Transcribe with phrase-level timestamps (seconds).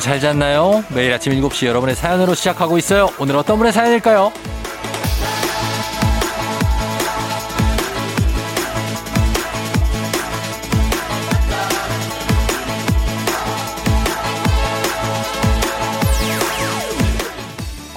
[0.00, 0.82] 여러분 잘 잤나요?
[0.88, 3.10] 매일 아침 7시 여러분의 사연으로 시작하고 있어요.
[3.18, 4.32] 오늘 어떤 분의 사연일까요?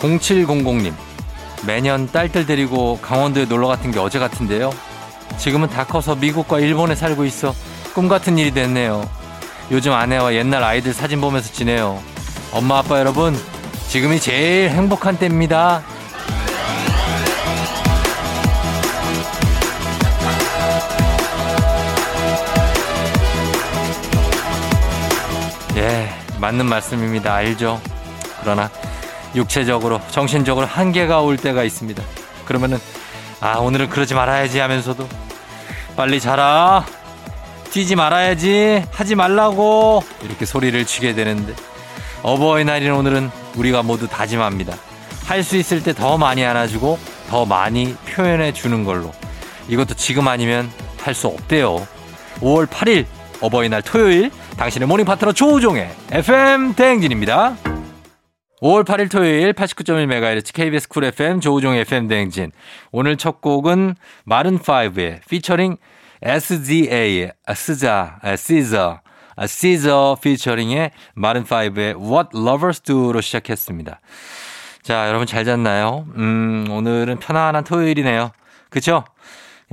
[0.02, 0.94] 0700님,
[1.66, 4.72] 매년 딸들 데리고 강원도에 놀러 갔던 게 어제 같은데요.
[5.38, 7.56] 지금은 다 커서 미국과 일본에 살고 있어
[7.94, 9.23] 꿈 같은 일이 됐네요.
[9.72, 12.02] 요즘 아내와 옛날 아이들 사진 보면서 지내요.
[12.52, 13.36] 엄마 아빠 여러분,
[13.88, 15.82] 지금이 제일 행복한 때입니다.
[25.76, 27.34] 예, 맞는 말씀입니다.
[27.34, 27.82] 알죠?
[28.42, 28.70] 그러나
[29.36, 32.04] 육체적으로, 정신적으로 한계가 올 때가 있습니다.
[32.46, 32.78] 그러면은,
[33.42, 35.08] 아, 오늘은 그러지 말아야지 하면서도
[35.96, 36.86] 빨리 자라.
[37.74, 38.86] 뛰지 말아야지.
[38.92, 40.04] 하지 말라고.
[40.24, 41.56] 이렇게 소리를 치게 되는데.
[42.22, 44.78] 어버이날인 오늘은 우리가 모두 다짐합니다.
[45.26, 49.12] 할 수 있을 때 더 많이 안아주고 더 많이 표현해 주는 걸로.
[49.70, 50.70] 이것도 지금 아니면
[51.02, 51.88] 할 수 없대요.
[52.42, 53.06] 5월 8일
[53.42, 57.56] 어버이날 토요일 당신의 모닝 파트너 조우종의 FM 대행진입니다.
[58.62, 62.52] 5월 8일 토요일 89.1MHz KBS 쿨 FM 조우종의 FM 대행진.
[62.92, 63.96] 오늘 첫 곡은
[64.28, 65.78] 마룬5의 피처링
[66.26, 69.02] SZA, 스자, 시저,
[69.46, 74.00] 시저 피처링의 마룬5의 What Lovers Do로 시작했습니다.
[74.84, 76.06] 자, 여러분 잘 잤나요?
[76.16, 78.32] 음, 오늘은 편안한 토요일이네요.
[78.70, 79.04] 그쵸?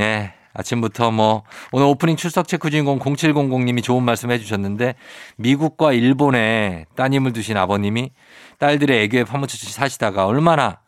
[0.01, 0.35] 예.
[0.53, 4.97] 아침부터 뭐, 오늘 오프닝 출석 체크 주인공 0700님이 좋은 말씀 해주셨는데,
[5.37, 8.11] 미국과 일본에 따님을 두신 아버님이
[8.59, 10.81] 딸들의 애교에 파묻혀 사시다가 얼마나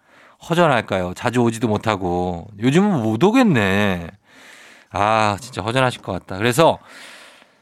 [0.49, 1.15] 허전할까요?
[1.15, 2.49] 자주 오지도 못하고.
[2.61, 4.09] 요즘은 못 오겠네.
[4.93, 6.37] 아, 진짜 허전하실 것 같다.
[6.37, 6.79] 그래서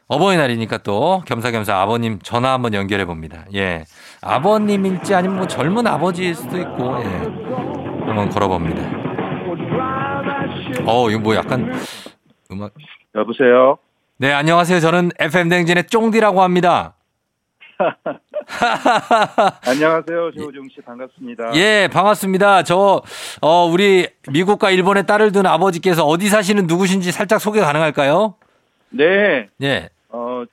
[0.09, 3.45] 어버이날이니까 또 겸사겸사 아버님 전화 한번 연결해 봅니다.
[3.55, 3.85] 예.
[4.23, 7.05] 아버님일지 아니면 뭐 젊은 아버지일 수도 있고, 예.
[8.07, 8.83] 한번 걸어 봅니다.
[10.85, 11.73] 어, 이거 뭐 약간
[12.51, 12.73] 음악.
[13.15, 13.79] 여보세요?
[14.17, 14.81] 네, 안녕하세요.
[14.81, 16.95] 저는 FM댕진의 쫑디라고 합니다.
[19.67, 20.33] 안녕하세요.
[20.33, 21.55] 조우종 씨 반갑습니다.
[21.55, 22.63] 예, 반갑습니다.
[22.65, 23.03] 저,
[23.41, 28.35] 어, 우리 미국과 일본에 딸을 둔 아버지께서 어디 사시는 누구신지 살짝 소개 가능할까요?
[28.91, 29.49] 네.
[29.63, 29.89] 예.
[30.09, 30.45] 어,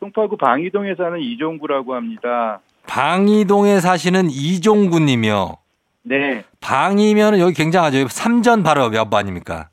[0.00, 2.60] 송파구 방이동에 사는 이종구라고 합니다.
[2.86, 5.56] 방이동에 사시는 이종구 님이요.
[6.04, 6.44] 네.
[6.60, 8.08] 방이면은 여기 굉장하죠.
[8.08, 9.68] 삼전 바로 옆 아닙니까?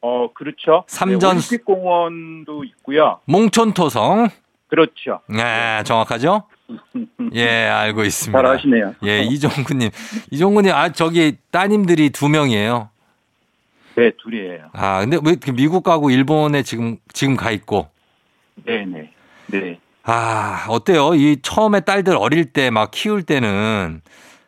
[0.00, 0.84] 어, 그렇죠.
[0.88, 3.20] 삼전- 네, 올림픽공원도 있고요.
[3.26, 4.28] 몽촌토성.
[4.68, 5.20] 그렇죠.
[5.28, 6.44] 네, 정확하죠?
[7.34, 8.38] 예, 알고 있습니다.
[8.38, 8.94] 잘 아시네요.
[9.04, 9.90] 예, 이종구님.
[10.30, 12.88] 이종구님, 아, 저기 따님들이 두 명이에요.
[13.96, 14.70] 네, 둘이에요.
[14.72, 17.88] 아, 근데 왜 미국 가고 일본에 지금, 지금 가 있고.
[18.64, 19.10] 네, 네.
[19.48, 19.78] 네.
[20.02, 21.14] 아, 어때요?
[21.14, 24.00] 이 처음에 딸들 어릴 때 막 키울 때는.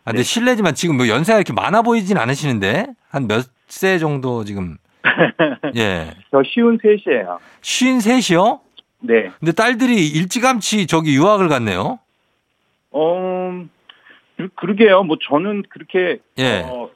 [0.05, 0.23] 아, 근데 네.
[0.23, 2.87] 실례지만 지금 뭐 연세가 이렇게 많아 보이진 않으시는데?
[3.09, 4.79] 한 몇 세 정도 지금.
[5.77, 6.13] 예.
[6.31, 7.41] 저 쉬운 셋이에요.
[7.63, 8.61] 쉰 셋이요?
[9.01, 9.31] 네.
[9.41, 11.99] 근데 딸들이 일찌감치 저기 유학을 갔네요?
[12.99, 13.65] 어,
[14.37, 15.03] 그- 그러게요.
[15.05, 16.63] 뭐 저는 그렇게 예.
[16.65, 16.91] 어,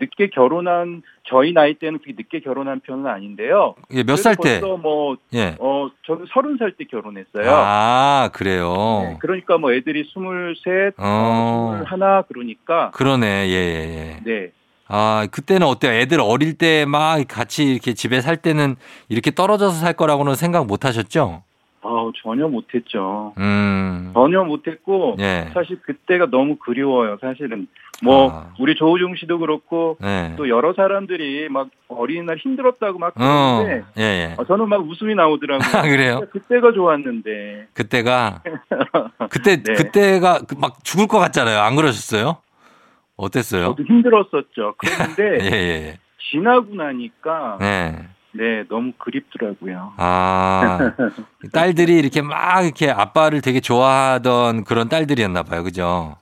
[0.00, 3.74] 늦게 결혼한 저희 나이 때는 그렇게 늦게 결혼한 편은 아닌데요.
[3.92, 4.60] 예, 몇 살 때?
[4.60, 5.56] 벌써 뭐 예.
[5.58, 7.50] 어, 저는 서른 살 때 결혼했어요.
[7.50, 8.72] 아, 그래요?
[9.02, 11.02] 네, 그러니까 뭐 애들이 스물셋, 어.
[11.02, 14.20] 어, 하나 그러니까 그러네, 예, 예, 예.
[14.24, 14.52] 네.
[14.86, 15.92] 아, 그때는 어때요?
[15.92, 18.76] 애들 어릴 때 막 같이 이렇게 집에 살 때는
[19.08, 21.42] 이렇게 떨어져서 살 거라고는 생각 못 하셨죠?
[21.84, 23.34] 아 전혀 못했죠.
[23.36, 24.10] 음.
[24.14, 25.50] 전혀 못했고 예.
[25.52, 27.18] 사실 그때가 너무 그리워요.
[27.20, 27.68] 사실은
[28.02, 28.54] 뭐 아.
[28.58, 30.32] 우리 조우중 씨도 그렇고 예.
[30.36, 34.34] 또 여러 사람들이 막 어린이날 힘들었다고 막 어, 그러는데 예, 예.
[34.38, 35.78] 아, 저는 막 웃음이 나오더라고요.
[35.78, 36.22] 아, 그래요?
[36.32, 37.68] 그때가 좋았는데.
[37.74, 38.42] 그때가,
[39.30, 39.74] 그때, 네.
[39.74, 41.60] 그때가 그막 죽을 것 같잖아요.
[41.60, 42.38] 안 그러셨어요?
[43.16, 43.76] 어땠어요?
[43.76, 44.74] 저도 힘들었었죠.
[44.84, 45.98] 예, 그런데 예,
[46.30, 47.94] 지나고 나니까 예.
[48.34, 48.44] 네.
[48.44, 49.94] 네 너무 그립더라고요.
[49.96, 50.78] 아,
[51.52, 55.62] 딸들이 이렇게 막 이렇게 아빠를 되게 좋아하던 그런 딸들이었나 봐요.
[55.62, 56.16] 그죠?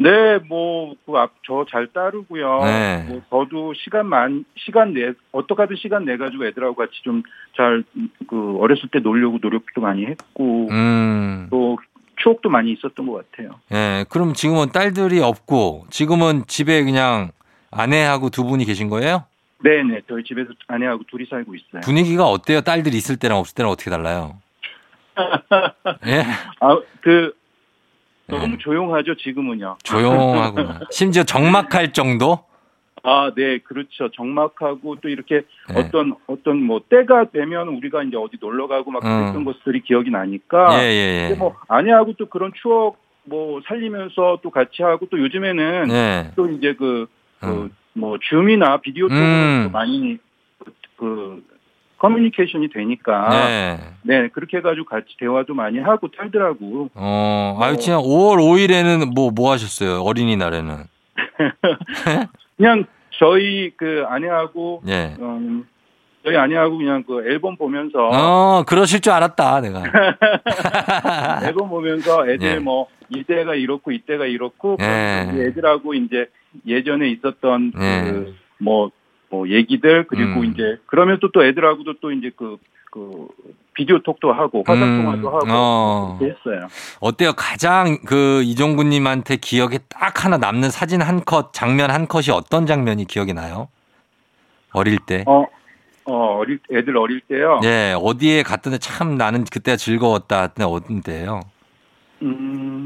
[0.00, 2.60] 네, 뭐, 그 앞, 저 잘 따르고요.
[2.62, 3.06] 네.
[3.08, 7.24] 뭐, 저도 시간 만, 시간 내, 어떻게 하든 시간 내가지고 애들하고 같이 좀
[7.56, 7.82] 잘,
[8.28, 11.48] 그, 어렸을 때 놀려고 노력도 많이 했고, 음.
[11.50, 11.78] 또,
[12.22, 13.50] 추억도 많이 있었던 것 같아요.
[13.72, 17.30] 예, 그럼 지금은 딸들이 없고 지금은 집에 그냥
[17.70, 19.24] 아내하고 두 분이 계신 거예요?
[19.62, 21.80] 네네, 저희 집에서 아내하고 둘이 살고 있어요.
[21.82, 22.60] 분위기가 어때요?
[22.60, 24.38] 딸들이 있을 때랑 없을 때는 어떻게 달라요?
[26.06, 26.24] 예?
[26.60, 27.34] 아, 그,
[28.26, 28.58] 너무 예.
[28.58, 29.78] 조용하죠, 지금은요.
[29.82, 30.80] 조용하구나.
[30.90, 32.44] 심지어 적막할 정도?
[33.02, 34.10] 아, 네, 그렇죠.
[34.10, 35.42] 적막하고 또 이렇게
[35.74, 35.78] 예.
[35.78, 39.08] 어떤, 어떤 뭐, 때가 되면 우리가 이제 어디 놀러 가고 막 음.
[39.08, 40.82] 그랬던 것들이 기억이 나니까.
[40.82, 41.34] 예, 예, 예.
[41.34, 46.30] 뭐, 아내하고 또 그런 추억 뭐 살리면서 또 같이 하고 또 요즘에는 네.
[46.36, 47.06] 또 이제 그,
[47.40, 47.70] 그 음.
[47.98, 49.64] 뭐 줌이나 비디오 음.
[49.64, 50.18] 또 많이
[50.58, 51.42] 그, 그
[51.98, 53.78] 커뮤니케이션이 되니까 네.
[54.02, 54.28] 네.
[54.28, 56.90] 그렇게 해가지고 같이 대화도 많이 하고 탈더라고.
[56.94, 60.02] 어, 아유, 진짜 5월 5일에는 뭐, 뭐 하셨어요?
[60.02, 60.84] 어린이날에는.
[62.56, 62.84] 그냥
[63.18, 65.16] 저희 그 아내하고 예.
[65.20, 65.66] 음,
[66.24, 69.82] 저희 아내하고 그냥 그 앨범 보면서 어, 그러실 줄 알았다, 내가.
[71.44, 72.58] 앨범 보면서 애들 예.
[72.58, 75.28] 뭐 이때가 이렇고 이때가 이렇고 예.
[75.32, 76.28] 우리 애들하고 이제
[76.66, 78.32] 예전에 있었던 예.
[78.58, 78.90] 그뭐
[79.30, 80.44] 뭐 얘기들 그리고 음.
[80.46, 83.28] 이제 그러면서 또 애들하고도 또 이제 그그
[83.74, 85.02] 비디오 톡도 하고 화상 음.
[85.02, 86.18] 통화도 하고 어.
[86.20, 86.68] 했어요.
[87.00, 87.32] 어때요?
[87.34, 93.04] 가장 그 이종구님한테 기억에 딱 하나 남는 사진 한 컷, 장면 한 컷이 어떤 장면이
[93.04, 93.68] 기억이 나요?
[94.72, 95.24] 어릴 때.
[95.26, 95.44] 어,
[96.04, 97.60] 어 어릴 애들 어릴 때요.
[97.64, 100.42] 예, 어디에 갔던데 참 나는 그때가 즐거웠다.
[100.42, 101.40] 했던 어딘데요?
[102.22, 102.77] 음.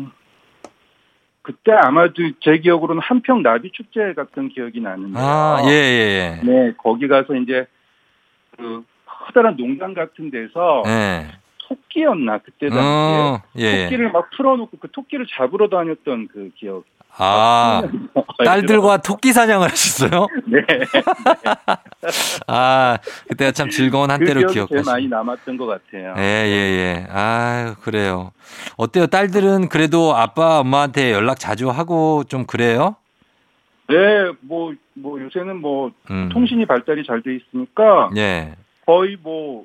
[1.43, 5.19] 그때 아마도 제 기억으로는 한평 나비 축제 같은 기억이 나는데.
[5.19, 6.41] 아, 예, 예, 예.
[6.45, 7.67] 네, 거기 가서 이제
[8.57, 11.27] 그 커다란 농장 같은 데서 예.
[11.59, 13.63] 토끼였나 그때 당시에 어, 예.
[13.63, 13.85] 예.
[13.85, 16.85] 토끼를 막 풀어놓고 그 토끼를 잡으러 다녔던 그 기억.
[17.19, 17.83] 아,
[18.45, 20.29] 딸들과 토끼 사냥을 하셨어요?
[20.47, 20.61] 네,
[22.49, 22.99] 아,
[23.29, 24.83] 그때가 참 즐거운 그 한때로 제일 기억하시네.
[24.91, 26.15] 많이 남았던 것 같아요.
[26.19, 27.07] 예, 예, 예.
[27.11, 28.33] 아유, 그래요.
[28.77, 29.07] 어때요?
[29.07, 32.97] 딸들은 그래도 아빠, 엄마한테 연락 자주 하고 좀 그래요?
[33.89, 33.97] 네,
[34.41, 36.31] 뭐, 뭐 요새는 뭐 음.
[36.33, 38.55] 통신이 발달이 잘 돼 있으니까 예.
[38.87, 39.65] 거의 뭐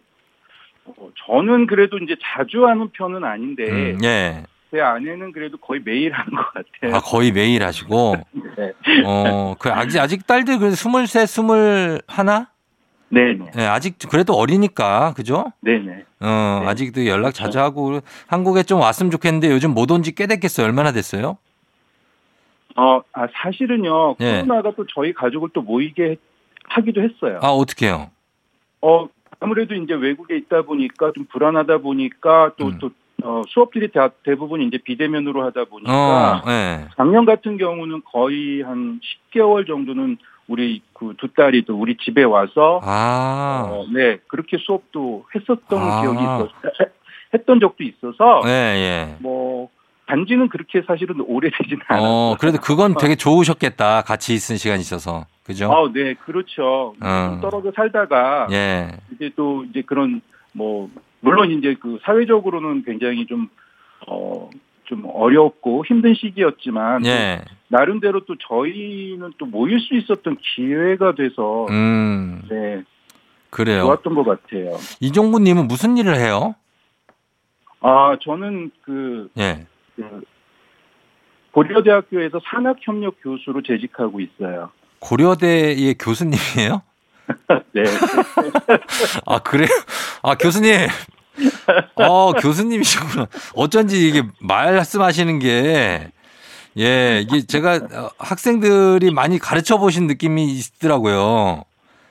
[0.86, 4.44] 어, 저는 그래도 이제 자주 하는 편은 아닌데 음, 예.
[4.72, 6.96] 제 아내는 그래도 거의 매일 하는 것 같아요.
[6.96, 8.16] 아, 거의 매일 하시고.
[8.58, 8.74] 네,
[9.06, 12.50] 어, 그 아직 아직 딸들 그 스물셋, 스물 하나?
[13.10, 15.14] 네, 네, 예, 아직 그래도 어리니까.
[15.16, 15.54] 그죠?
[15.62, 16.04] 네, 네.
[16.19, 16.68] 어, 네.
[16.69, 20.66] 아직도 연락 자주 하고 한국에 좀 왔으면 좋겠는데 요즘 못 온 지 꽤 됐겠어요.
[20.68, 21.38] 얼마나 됐어요?
[22.75, 24.42] 어, 아 사실은요 예.
[24.42, 26.20] 코로나가 또 저희 가족을 또 모이게 했-
[26.70, 27.40] 하기도 했어요.
[27.42, 28.12] 아, 어떻게요?
[28.81, 29.08] 어,
[29.40, 32.80] 아무래도 이제 외국에 있다 보니까 좀 불안하다 보니까 또, 음.
[33.22, 36.88] 또, 어, 수업들이 다, 대부분 이제 비대면으로 하다 보니까 어, 예.
[36.96, 39.00] 작년 같은 경우는 거의 한
[39.34, 40.18] 10개월 정도는
[40.48, 43.68] 우리 그 두 딸이 또 우리 집에 와서 아.
[43.69, 46.02] 어, 네, 그렇게 수업도 했었던 아.
[46.02, 46.50] 기억이 있어
[47.34, 49.16] 했던 적도 있어서 예, 예.
[49.20, 49.70] 뭐
[50.08, 52.10] 단지는 그렇게 사실은 오래되지는 않았어요.
[52.10, 54.04] 어, 그래도 그건 되게 좋으셨겠다.
[54.04, 55.25] 같이 있은 시간이 있어서.
[55.44, 55.72] 그죠?
[55.72, 56.94] 아, 네, 그렇죠.
[57.02, 57.30] 어.
[57.30, 58.88] 좀 떨어져 살다가 예.
[59.13, 60.22] 이제 또 이제 그런
[60.54, 63.50] 뭐 물론 이제 그 사회적으로는 굉장히 좀
[64.08, 64.50] 어,
[64.86, 67.42] 좀 어렵고 힘든 시기였지만 예.
[67.68, 72.84] 나름대로 또 저희는 또 모일 수 있었던 기회가 돼서 음, 네
[73.50, 73.84] 그래요.
[73.84, 74.78] 좋았던 것 같아요.
[75.00, 76.56] 이종구 님은 무슨 일을 해요?
[77.81, 79.66] 아 저는 그, 예.
[79.96, 80.24] 그
[81.52, 84.70] 고려대학교에서 산학협력 교수로 재직하고 있어요.
[85.00, 86.82] 고려대의 교수님이에요?
[87.74, 87.84] 네.
[89.25, 89.68] 아, 그래요?
[90.24, 90.88] 아, 교수님.
[91.96, 93.27] 어, 교수님이시구나.
[93.56, 96.12] 어쩐지 이게 말씀하시는 게,
[96.77, 101.63] 예, 이게 제가 어, 학생들이 많이 가르쳐 보신 느낌이 있더라고요.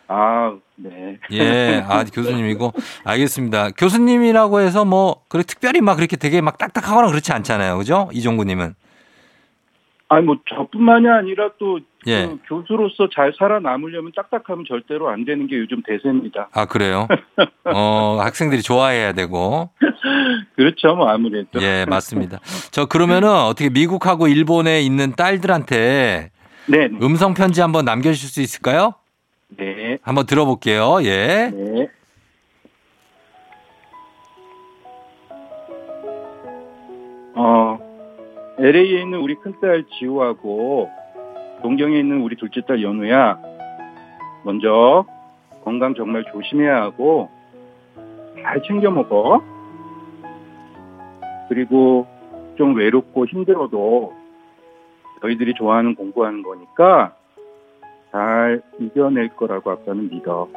[0.09, 1.19] 아 네.
[1.33, 2.73] 예, 아, 교수님이고.
[3.05, 3.71] 알겠습니다.
[3.71, 7.79] 교수님이라고 해서 뭐, 그래, 특별히 막 그렇게 되게 막 딱딱하거나 그렇지 않잖아요.
[7.79, 8.09] 그죠?
[8.13, 8.75] 이종구님은.
[10.09, 12.27] 아니 뭐 저뿐만이 아니라 또 예.
[12.27, 16.49] 그 교수로서 잘 살아남으려면 딱딱하면 절대로 안 되는 게 요즘 대세입니다.
[16.53, 17.09] 아, 그래요?
[17.65, 19.71] 어, 학생들이 좋아해야 되고.
[20.55, 21.61] 그렇죠, 뭐 아무래도.
[21.63, 22.39] 예, 맞습니다.
[22.71, 26.31] 저 그러면은 어떻게 미국하고 일본에 있는 딸들한테
[26.69, 28.95] 네, 음성 편지 한번 남겨주실 수 있을까요?
[29.49, 30.99] 네, 한번 들어볼게요.
[31.03, 31.51] 예.
[31.53, 31.89] 네.
[37.35, 37.79] 어,
[38.59, 40.89] LA에 있는 우리 큰딸 지우하고
[41.63, 43.39] 동경에 있는 우리 둘째 딸 연우야.
[44.45, 45.05] 먼저
[45.65, 47.31] 건강 정말 조심해야 하고
[48.43, 49.43] 잘 챙겨 먹어.
[51.49, 52.07] 그리고
[52.57, 54.15] 좀 외롭고 힘들어도
[55.23, 57.15] 너희들이 좋아하는 공부하는 거니까
[58.13, 60.49] 잘 이겨낼 거라고 아빠는 믿어.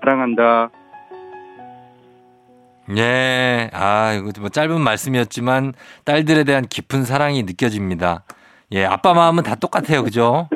[0.00, 0.70] 사랑한다.
[2.96, 3.68] 예.
[3.72, 5.72] 아, 이거 뭐 짧은 말씀이었지만
[6.04, 8.22] 딸들에 대한 깊은 사랑이 느껴집니다.
[8.72, 10.02] 예, 아빠 마음은 다 똑같아요.
[10.02, 10.48] 그죠?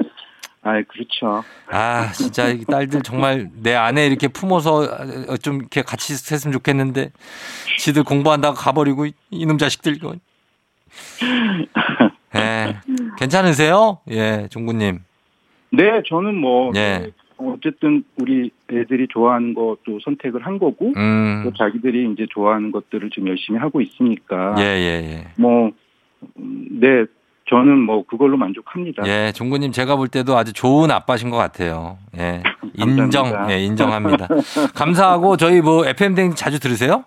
[0.62, 1.42] 아, 그렇죠.
[1.70, 7.12] 아, 진짜 이 딸들 정말 내 안에 이렇게 품어서 좀 이렇게 같이 했으면 좋겠는데
[7.78, 10.14] 지들 공부한다고 가버리고 이- 이놈 자식들 이거.
[12.36, 12.76] 예.
[13.18, 13.98] 괜찮으세요?
[14.10, 14.98] 예, 종구님.
[15.72, 17.10] 네, 저는 뭐 예.
[17.38, 21.42] 어쨌든 우리 애들이 좋아하는 것도 선택을 한 거고 음.
[21.44, 25.28] 또 자기들이 이제 좋아하는 것들을 지금 열심히 하고 있으니까 예, 예, 예.
[25.38, 25.70] 뭐
[26.38, 27.06] 음, 네,
[27.50, 29.02] 저는 뭐 그걸로 만족합니다.
[29.06, 31.98] 예, 종구님 제가 볼 때도 아주 좋은 아빠신 것 같아요.
[32.16, 32.42] 예,
[32.78, 34.28] 인정, 예, 인정합니다.
[34.74, 37.04] 감사하고 저희 뭐 FM 댕 자주 들으세요?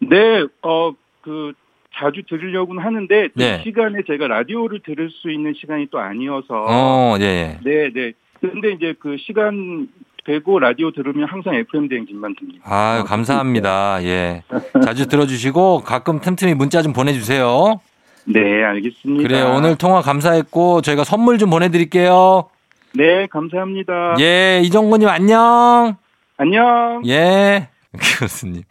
[0.00, 1.52] 네, 어, 그
[1.94, 3.62] 자주 들으려고는 하는데 그 네.
[3.62, 7.58] 시간에 제가 라디오를 들을 수 있는 시간이 또 아니어서 어, 예, 예.
[7.62, 8.12] 네, 네.
[8.40, 9.88] 근데 이제 그 시간
[10.24, 12.62] 되고 라디오 들으면 항상 FM 대행진만 듭니다.
[12.64, 14.02] 아유, 감사합니다.
[14.02, 14.42] 예.
[14.84, 17.80] 자주 들어주시고 가끔 틈틈이 문자 좀 보내주세요.
[18.24, 19.28] 네, 알겠습니다.
[19.28, 19.54] 그래요.
[19.56, 22.48] 오늘 통화 감사했고 저희가 선물 좀 보내드릴게요.
[22.94, 24.16] 네, 감사합니다.
[24.20, 25.96] 예, 이정구님 안녕.
[26.36, 27.02] 안녕.
[27.06, 27.68] 예.
[28.18, 28.62] 교수님.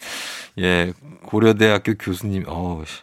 [0.60, 0.94] 예,
[1.26, 2.46] 고려대학교 교수님.
[2.48, 3.02] 어우, 씨.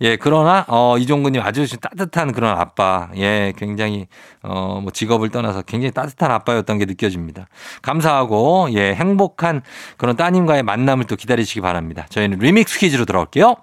[0.00, 3.08] 예, 그러나, 어, 이종구님 아주 따뜻한 그런 아빠.
[3.16, 4.08] 예, 굉장히,
[4.42, 7.46] 어, 뭐 직업을 떠나서 굉장히 따뜻한 아빠였던 게 느껴집니다.
[7.82, 9.62] 감사하고, 예, 행복한
[9.96, 12.06] 그런 따님과의 만남을 또 기다리시기 바랍니다.
[12.08, 13.56] 저희는 리믹스 퀴즈로 돌아올게요.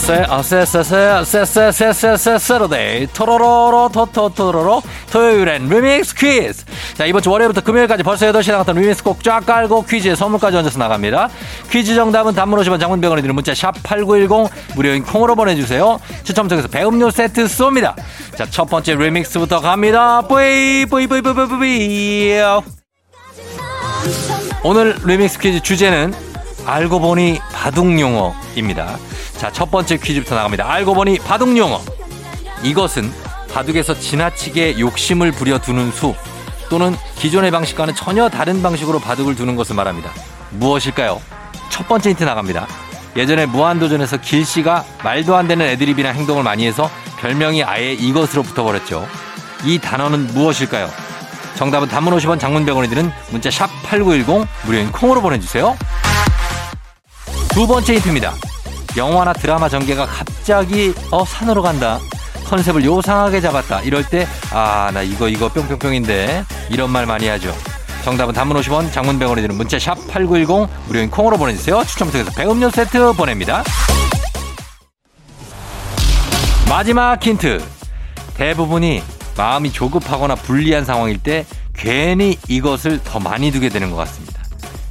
[0.00, 3.08] 어세 어세 어세 어세 어세 어세 세러데이.
[3.08, 6.64] 토로로로 토토토로로 토요일엔 리믹스 퀴즈.
[6.94, 10.78] 자 이번 주 월요일부터 금요일까지 벌써 8시에 나갔던 리믹스 곡 쫙 깔고 퀴즈에 선물까지 얹어서
[10.78, 11.28] 나갑니다.
[11.70, 16.00] 퀴즈 정답은 단문 50원 장문 백 원이 드는 문자 샵 8910 무료인 콩으로 보내주세요.
[16.24, 17.94] 추첨 통해서 배음료 세트 쏩니다.
[18.36, 20.22] 자 첫 번째 리믹스부터 갑니다.
[20.22, 22.40] 뿌이 뿌이 뿌이 뿌이 뿌이 뿌이.
[24.64, 26.14] 오늘 리믹스 퀴즈 주제는
[26.64, 28.96] 알고 보니 바둑 용어입니다.
[29.40, 30.70] 자, 첫 번째 퀴즈부터 나갑니다.
[30.70, 31.80] 알고 보니 바둑 용어.
[32.62, 33.10] 이것은
[33.50, 36.14] 바둑에서 지나치게 욕심을 부려 두는 수
[36.68, 40.10] 또는 기존의 방식과는 전혀 다른 방식으로 바둑을 두는 것을 말합니다.
[40.50, 41.22] 무엇일까요?
[41.70, 42.66] 첫 번째 힌트 나갑니다.
[43.16, 49.08] 예전에 무한도전에서 길 씨가 말도 안 되는 애드립이나 행동을 많이 해서 별명이 아예 이것으로 붙어버렸죠.
[49.64, 50.90] 이 단어는 무엇일까요?
[51.54, 55.78] 정답은 단문 50원 장문병원이 드는 문자 샵 8910 무료인 콩으로 보내주세요.
[57.54, 58.34] 두 번째 힌트입니다.
[58.96, 61.98] 영화나 드라마 전개가 갑자기 어 산으로 간다.
[62.46, 63.80] 컨셉을 요상하게 잡았다.
[63.82, 67.54] 이럴 때 아 나 이거 이거 뿅뿅뿅인데 이런 말 많이 하죠.
[68.04, 71.84] 정답은 단문 50원 장문병원이 드는 문자 샵 8910 무료인 콩으로 보내주세요.
[71.84, 73.62] 추첨 통해서 배음료 세트 보냅니다.
[76.68, 77.62] 마지막 힌트.
[78.34, 79.02] 대부분이
[79.36, 81.44] 마음이 조급하거나 불리한 상황일 때
[81.74, 84.42] 괜히 이것을 더 많이 두게 되는 것 같습니다.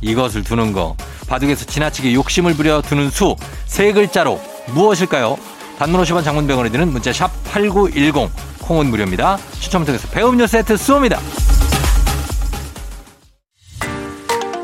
[0.02, 0.96] 이것을 두는 거.
[1.30, 3.36] 바둑에서 지나치게 욕심을 부려 두는 수.
[3.66, 4.42] 세 글자로
[4.74, 5.38] 무엇일까요?
[5.78, 8.30] 단문 50원 장문 백 원이 드는 문자 샵 8910.
[8.62, 9.38] 콩은 무료입니다.
[9.60, 11.20] 추첨 통해서 배음료 세트 쏩니다.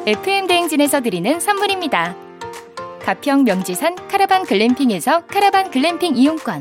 [0.08, 2.16] FM 대행진에서 드리는 선물입니다.
[3.04, 6.60] 가평 명지산 카라반 글램핑에서 카라반 글램핑 이용권.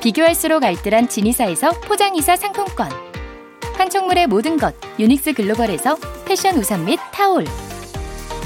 [0.00, 2.88] 비교할수록 알뜰한 지니사에서 포장이사 상품권.
[3.74, 7.44] 판촉물의 모든 것 유닉스 글로벌에서 패션 우산 및 타올.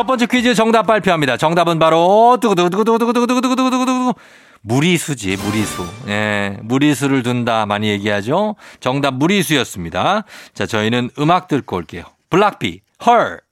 [0.00, 1.36] 첫 번째 퀴즈 정답 발표합니다.
[1.36, 4.14] 정답은 바로 두구두구두구두구두구두구두구두구두구
[4.62, 5.86] 무리수지 무리수.
[6.08, 8.56] 예, 무리수를 둔다 많이 얘기하죠.
[8.80, 10.24] 정답 무리수였습니다.
[10.54, 12.04] 자, 저희는 음악 듣고 올게요.
[12.30, 13.42] 블락비 헐.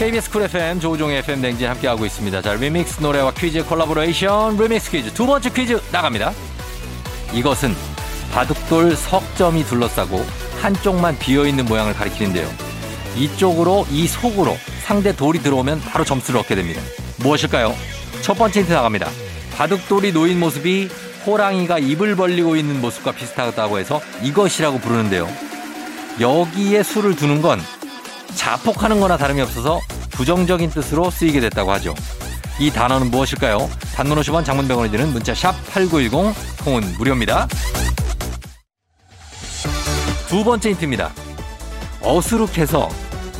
[0.00, 2.42] KBS 쿨 FM 조우종의 FM 대행진 함께하고 있습니다.
[2.42, 6.32] 자, 리믹스 노래와 퀴즈 콜라보레이션 리믹스 퀴즈 두 번째 퀴즈 나갑니다.
[7.32, 7.72] 이것은
[8.34, 10.26] 바둑돌 석점이 둘러싸고
[10.60, 12.48] 한쪽만 비어있는 모양을 가리키는데요.
[13.16, 14.56] 이쪽으로 이 속으로
[14.88, 16.80] 상대 돌이 들어오면 바로 점수를 얻게 됩니다.
[17.18, 17.74] 무엇일까요?
[18.22, 19.10] 첫 번째 힌트 나갑니다.
[19.54, 20.88] 바둑돌이 놓인 모습이
[21.26, 25.28] 호랑이가 입을 벌리고 있는 모습과 비슷하다고 해서 이것이라고 부르는데요.
[26.18, 27.60] 여기에 수를 두는 건
[28.34, 29.78] 자폭하는 거나 다름이 없어서
[30.12, 31.94] 부정적인 뜻으로 쓰이게 됐다고 하죠.
[32.58, 33.68] 이 단어는 무엇일까요?
[33.94, 37.46] 단문 50원 장문 100원이 드는 문자 샵 8910 콩은 무료입니다.
[40.28, 41.12] 두 번째 힌트입니다.
[42.00, 42.88] 어수룩해서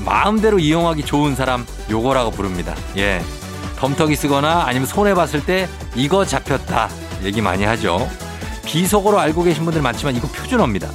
[0.09, 2.75] 마음대로 이용하기 좋은 사람 요거라고 부릅니다.
[2.97, 3.21] 예.
[3.77, 6.89] 덤터기 쓰거나 아니면 손해 봤을 때 이거 잡혔다
[7.25, 8.09] 얘기 많이 하죠.
[8.65, 10.91] 비속어로 알고 계신 분들 많지만 이거 표준어입니다.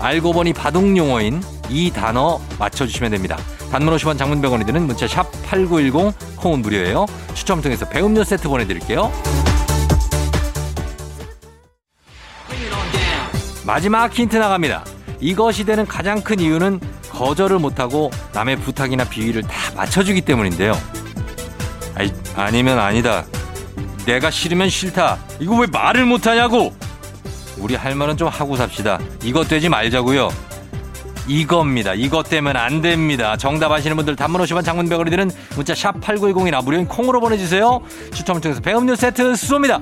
[0.00, 3.38] 알고 보니 바둑 용어인 이 단어 맞춰주시면 됩니다.
[3.70, 7.06] 단문 50원 장문 100원이 드는 문자 샵 8910 콩은 무료예요.
[7.32, 9.10] 추첨 통해서 배음료 세트 보내드릴게요.
[13.64, 14.84] 마지막 힌트 나갑니다.
[15.20, 16.80] 이것이 되는 가장 큰 이유는
[17.22, 20.76] 거절을 못하고 남의 부탁이나 비위를 다 맞춰주기 때문인데요.
[21.94, 23.24] 아니, 아니면 아니다.
[24.04, 25.18] 내가 싫으면 싫다.
[25.38, 26.72] 이거 왜 말을 못하냐고!
[27.58, 28.98] 우리 할 말은 좀 하고 삽시다.
[29.22, 30.30] 이것 되지 말자고요.
[31.28, 31.94] 이겁니다.
[31.94, 33.36] 이것 되면 안 됩니다.
[33.36, 37.82] 정답 아시는 분들 단문 50원 장문 100원이 드는 문자 샵 8910이나 무료인 콩으로 보내주세요.
[38.12, 39.80] 추첨을 통해서 배음료 세트 쏩니다.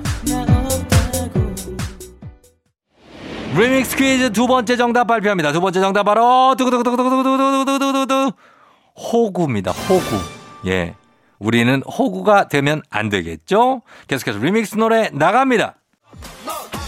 [3.55, 5.51] 리믹스 퀴즈 두 번째 정답 발표합니다.
[5.51, 8.31] 두 번째 정답 바로 두구두구두구두구두구두구두구두구
[8.95, 9.71] 호구입니다.
[9.71, 10.19] 호구.
[10.67, 10.95] 예.
[11.39, 13.81] 우리는 호구가 되면 안 되겠죠?
[14.07, 15.75] 계속해서 리믹스 노래 나갑니다.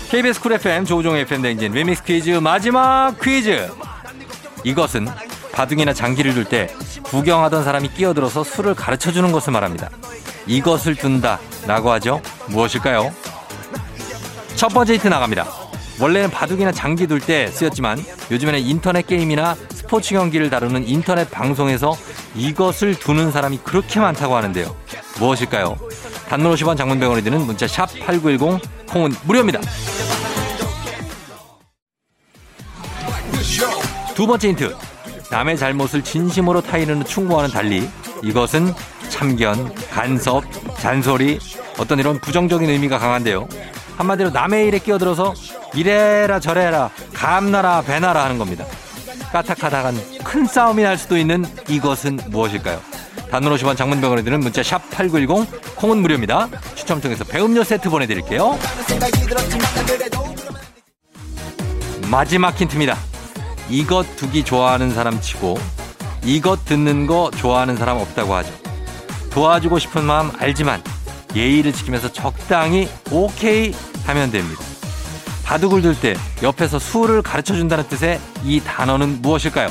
[0.10, 3.70] KBS 쿨 FM 조우종 FM 대행진 리믹스 퀴즈 마지막 퀴즈.
[4.64, 5.08] 이것은
[5.52, 6.68] 바둑이나 장기를 둘 때
[7.04, 9.90] 구경하던 사람이 끼어들어서 수를 가르쳐 주는 것을 말합니다.
[10.48, 12.22] 이것을 둔다라고 하죠.
[12.48, 13.12] 무엇일까요?
[14.56, 15.63] 첫 번째 힌트 나갑니다.
[16.04, 21.96] 원래는 바둑이나 장기 둘 때 쓰였지만 요즘에는 인터넷 게임이나 스포츠 경기를 다루는 인터넷 방송에서
[22.36, 24.76] 이것을 두는 사람이 그렇게 많다고 하는데요.
[25.20, 25.78] 무엇일까요?
[26.28, 29.62] 단문 50원 장문 100원이 드는 문자 샵 8910 콩은 무료입니다.
[34.14, 34.76] 두 번째 힌트.
[35.32, 37.90] 남의 잘못을 진심으로 타이르는 충고와는 달리
[38.22, 38.74] 이것은
[39.08, 40.44] 참견, 간섭,
[40.80, 41.40] 잔소리
[41.80, 43.48] 어떤 이런 부정적인 의미가 강한데요.
[43.98, 45.34] 한마디로 남의 일에 끼어들어서
[45.74, 48.66] 이래라 저래라 감나라 배나라 하는 겁니다.
[49.32, 52.80] 까딱하다간 큰 싸움이 날 수도 있는 이것은 무엇일까요?
[53.32, 56.50] 단문 50원 장문병원에 드는 문자 샵 8910 콩은 무료입니다.
[56.76, 58.60] 추첨 통해서 배음료 세트 보내드릴게요.
[62.12, 62.96] 마지막 힌트입니다.
[63.70, 65.58] 이것 두기 좋아하는 사람 치고
[66.24, 68.54] 이것 듣는 거 좋아하는 사람 없다고 하죠.
[69.32, 70.84] 도와주고 싶은 마음 알지만
[71.36, 73.74] 예의를 지키면서 적당히 오케이
[74.06, 74.62] 하면 됩니다.
[75.44, 79.70] 바둑을 둘 때 옆에서 수를 가르쳐 준다는 뜻의 이 단어는 무엇일까요?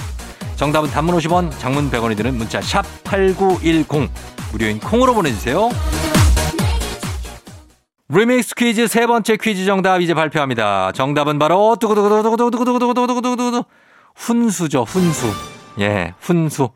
[0.57, 4.11] 정답은 단문 50원, 장문 100원이 드는 문자 샵 8910
[4.53, 5.71] 무료인 콩으로 보내주세요.
[8.09, 10.93] 리믹스 퀴즈 세 번째 퀴즈 정답 이제 발표합니다.
[10.93, 13.65] 정답은 바로 두구두구두구두구두구두구두구두구두구
[14.15, 15.33] 훈수죠, 훈수.
[15.81, 16.69] 예, 훈수.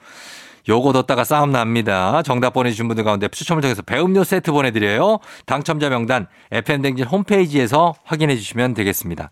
[0.69, 2.23] 요거 뒀다가 싸움 납니다.
[2.23, 5.19] 정답 보내주신 분들 가운데 추첨을 통해서 배음료 세트 보내드려요.
[5.47, 9.31] 당첨자 명단 FM대행진 홈페이지에서 확인해 주시면 되겠습니다.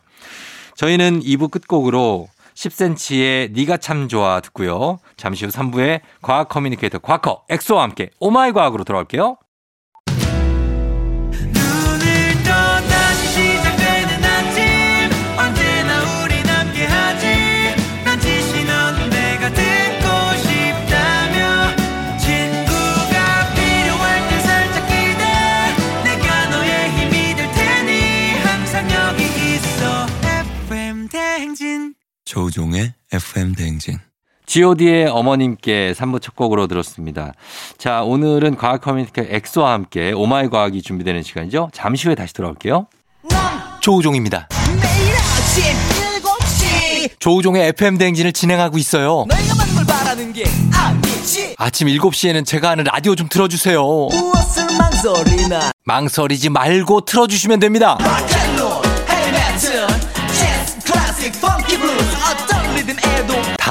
[0.76, 4.98] 저희는 2부 끝곡으로 10cm의 니가 참 좋아 듣고요.
[5.16, 9.36] 잠시 후 3부에 과학 커뮤니케이터 과커 엑소와 함께 오마이 과학으로 돌아올게요.
[32.34, 34.00] 조우종의 FM 대행진.
[34.46, 37.32] god의 어머님께 3부 첫 곡으로 들었습니다.
[37.78, 41.70] 자, 오늘은 과학 커뮤니케이터 엑소와 함께 오마이 과학이 준비되는 시간이죠.
[41.72, 42.88] 잠시 후에 다시 돌아올게요.
[43.80, 44.48] 조우종입니다.
[44.82, 45.62] 매일 아침
[46.20, 49.26] 7시 조우종의 FM 대행진을 진행하고 있어요.
[49.28, 50.44] 내가 받는 걸 바라는 게
[50.74, 53.80] 아니지 아침 7시에는 제가 하는 라디오 좀 틀어주세요.
[53.80, 57.96] 무엇을 망설이나 망설이지 말고 틀어주시면 됩니다.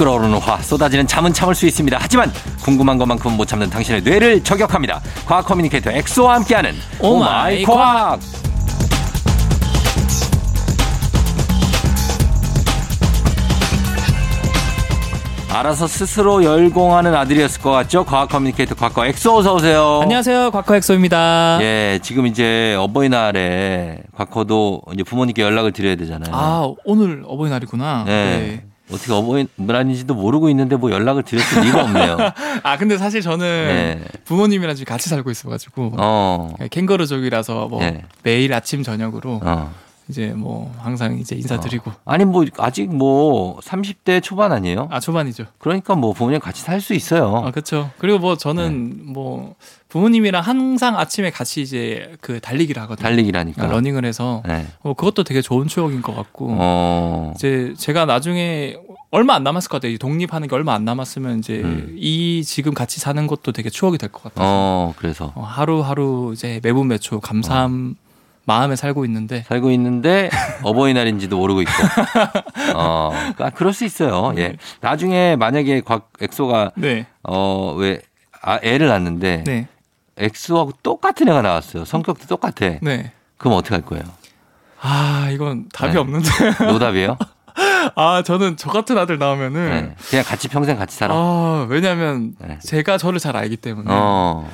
[0.00, 1.98] 끓어오르는 화 쏟아지는 잠은 참을 수 있습니다.
[2.00, 2.32] 하지만
[2.62, 4.98] 궁금한 것만큼 못 참는 당신의 뇌를 저격합니다.
[5.26, 8.18] 과학 커뮤니케이터 엑소와 함께하는 오마이 과학.
[15.52, 18.04] 알아서 스스로 열공하는 아들이었을 것 같죠?
[18.04, 20.00] 과학 커뮤니케이터 과커 엑소 어서 오세요.
[20.02, 20.50] 안녕하세요.
[20.52, 21.58] 과커 엑소입니다.
[21.60, 26.34] 예, 지금 이제 어버이날에 과커도 이제 부모님께 연락을 드려야 되잖아요.
[26.34, 28.04] 아, 오늘 어버이날이구나.
[28.06, 28.12] 네.
[28.38, 28.69] 네.
[28.92, 32.16] 어떻게 어버이날인지도 모르고 있는데 뭐 연락을 드렸을 리가 없네요.
[32.62, 34.04] 아, 근데 사실 저는 네.
[34.24, 35.94] 부모님이랑 지금 같이 살고 있어가지고.
[35.98, 36.54] 어.
[36.70, 38.04] 캥거루족이라서 뭐 네.
[38.22, 39.72] 매일 아침 저녁으로 어.
[40.10, 41.90] 이제 뭐 항상 이제 인사드리고.
[42.04, 44.88] 아니 뭐 아직 뭐 30대 초반 아니에요?
[44.90, 45.46] 아, 초반이죠.
[45.58, 47.34] 그러니까 뭐 부모님 같이 살 수 있어요.
[47.46, 47.90] 아, 그렇죠.
[47.98, 49.02] 그리고 뭐 저는 네.
[49.12, 49.54] 뭐
[49.88, 53.02] 부모님이랑 항상 아침에 같이 이제 그 달리기를 하거든요.
[53.02, 53.54] 달리기라니까.
[53.56, 54.66] 그러니까 러닝을 해서 네.
[54.82, 56.46] 어, 그것도 되게 좋은 추억인 것 같고.
[56.50, 57.32] 어.
[57.34, 58.76] 이제 제가 나중에
[59.10, 59.92] 얼마 안 남았을 것 같아요.
[59.92, 61.96] 이 독립하는 게 얼마 안 남았으면 이제 음.
[61.98, 66.60] 이 지금 같이 사는 것도 되게 추억이 될 것 같아서 어, 그래서 어, 하루하루 이제
[66.62, 67.96] 매분 매초 감사함
[68.50, 70.28] 마음에 살고 있는데 살고 있는데
[70.64, 71.72] 어버이날인지도 모르고 있고.
[72.74, 74.32] 어, 아, 그럴 수 있어요.
[74.38, 74.56] 예.
[74.80, 78.00] 나중에 만약에 곽 엑소가 네, 어, 왜
[78.42, 79.68] 아, 애를 낳는데 네,
[80.16, 81.84] 엑소하고 똑같은 애가 나왔어요.
[81.84, 82.78] 성격도 똑같아.
[82.82, 83.12] 네.
[83.38, 84.02] 그럼 어떻게 할 거예요?
[84.80, 85.98] 아 이건 답이 네.
[86.00, 86.28] 없는데.
[86.72, 87.18] 노답이에요?
[87.94, 89.94] 아 저는 저 같은 아들 나오면은 네.
[90.08, 91.14] 그냥 같이 평생 같이 살아.
[91.14, 92.58] 아 왜냐하면 네.
[92.58, 94.50] 제가 저를 잘 알기 때문에 어.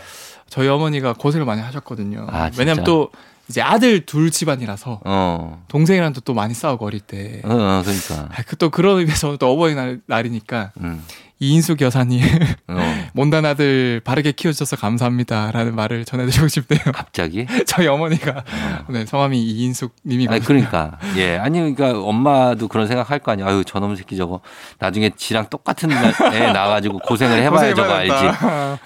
[0.50, 2.26] 저희 어머니가 고생을 많이 하셨거든요.
[2.30, 2.50] 아?
[2.58, 3.10] 왜냐면 또
[3.48, 5.62] 이제 아들 둘 집안이라서 어.
[5.68, 7.40] 동생이랑도 또 많이 싸우고 어릴 때.
[7.44, 8.28] 어, 어, 그러니까.
[8.36, 11.02] 아, 그또 그런 의미에서 또 어버이날 날이니까 음.
[11.38, 12.24] 이인숙 여사님
[12.68, 12.76] 어.
[13.12, 16.80] 못난 아들 바르게 키워주셔서 감사합니다라는 말을 전해드리고 싶네요.
[16.94, 17.46] 갑자기?
[17.68, 18.42] 저희 어머니가
[18.88, 20.34] 네, 성함이 이인숙님이거든요.
[20.34, 24.40] 아니 그러니까 예 아니 그러니까 엄마도 그런 생각 할 거 아니야 아유 저놈 새끼 저거
[24.78, 28.14] 나중에 지랑 똑같은 애 나가지고 고생을 해봐야 저거 알지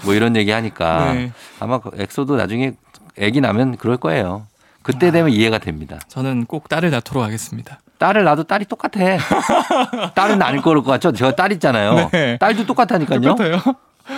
[0.04, 1.32] 뭐 이런 얘기 하니까 네.
[1.60, 2.72] 아마 그 엑소도 나중에
[3.16, 4.46] 애기 나면 그럴 거예요
[4.92, 7.80] 그때 되면 이해가 됩니다 저는 꼭 딸을 낳도록 하겠습니다.
[7.98, 9.18] 딸을 낳아도 딸이 똑같아
[10.14, 12.38] 딸은 낳을 거를 것 같죠 제가 딸 있잖아요 네.
[12.38, 13.60] 딸도 똑같다니까요 똑같아요.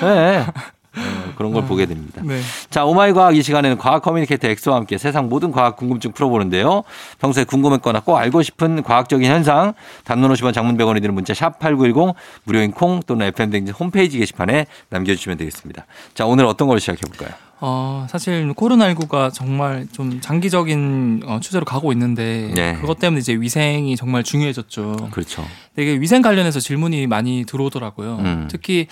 [0.01, 0.47] 네.
[0.95, 2.21] 어, 그런 걸 보게 됩니다.
[2.23, 2.41] 네.
[2.69, 6.83] 자, 오마이 과학 이 시간에는 과학 커뮤니케이터 엑소와 함께 세상 모든 과학 궁금증 풀어보는데요.
[7.19, 9.73] 평소에 궁금했거나 꼭 알고 싶은 과학적인 현상,
[10.05, 15.39] 단문 50원 장문 100원이 드는 문자 샵 8910 무료인 콩 또는 FM대행진 홈페이지 게시판에 남겨주시면
[15.39, 15.87] 되겠습니다.
[16.15, 17.31] 자, 오늘 어떤 걸 시작해볼까요?
[17.65, 22.75] 어, 사실 코로나19가 정말 좀 장기적인 어, 추세로 가고 있는데 네.
[22.75, 25.11] 그것 때문에 이제 위생이 정말 중요해졌죠.
[25.13, 25.45] 그렇죠.
[25.77, 28.17] 되게 위생 관련해서 질문이 많이 들어오더라고요.
[28.17, 28.49] 음.
[28.51, 28.89] 특히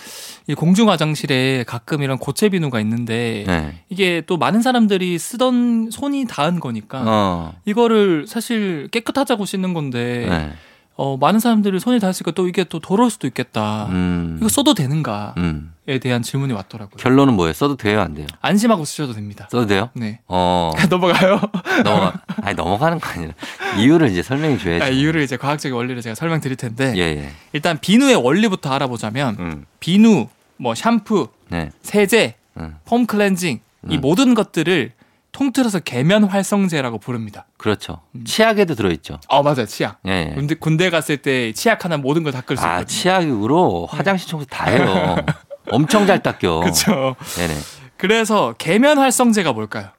[0.47, 3.83] 이 공중 화장실에 가끔 이런 고체 비누가 있는데 네.
[3.89, 7.53] 이게 또 많은 사람들이 쓰던 손이 닿은 거니까 어.
[7.65, 10.53] 이거를 사실 깨끗하자고 씻는 건데 네.
[10.95, 13.87] 어, 많은 사람들이 손이 닿았으니까 또 이게 또 더러울 수도 있겠다.
[13.89, 14.37] 음.
[14.39, 15.73] 이거 써도 되는가에 음.
[16.01, 16.97] 대한 질문이 왔더라고요.
[16.97, 17.53] 결론은 뭐예요?
[17.53, 18.01] 써도 돼요?
[18.01, 18.27] 안 돼요?
[18.41, 19.47] 안심하고 쓰셔도 됩니다.
[19.49, 19.89] 써도 돼요?
[19.93, 20.19] 네.
[20.27, 20.71] 어.
[20.89, 21.39] 넘어가요.
[21.83, 22.21] 넘어가.
[22.43, 23.33] 아니, 넘어가는 거 아니라
[23.77, 24.83] 이유를 이제 설명해 줘야지.
[24.83, 27.31] 아, 이유를 이제 과학적인 원리를 제가 설명드릴 텐데 예, 예.
[27.53, 29.65] 일단 비누의 원리부터 알아보자면 음.
[29.79, 30.27] 비누,
[30.57, 31.71] 뭐 샴푸, 네.
[31.81, 32.75] 세제, 음.
[32.85, 34.01] 폼 클렌징 이 음.
[34.01, 34.91] 모든 것들을
[35.31, 37.45] 통틀어서 계면 활성제라고 부릅니다.
[37.57, 38.01] 그렇죠.
[38.15, 38.23] 음.
[38.25, 39.19] 치약에도 들어있죠.
[39.27, 39.99] 어 맞아요 치약.
[40.07, 40.35] 예, 예.
[40.35, 42.85] 군대, 군대 갔을 때 치약 하나 모든 걸 닦을 수 아, 있거든요.
[42.87, 45.15] 치약으로 화장실 청소 다 해요.
[45.71, 46.59] 엄청 잘 닦여.
[46.61, 47.15] 그렇죠.
[47.37, 47.53] 네네.
[47.97, 49.89] 그래서 계면 활성제가 뭘까요?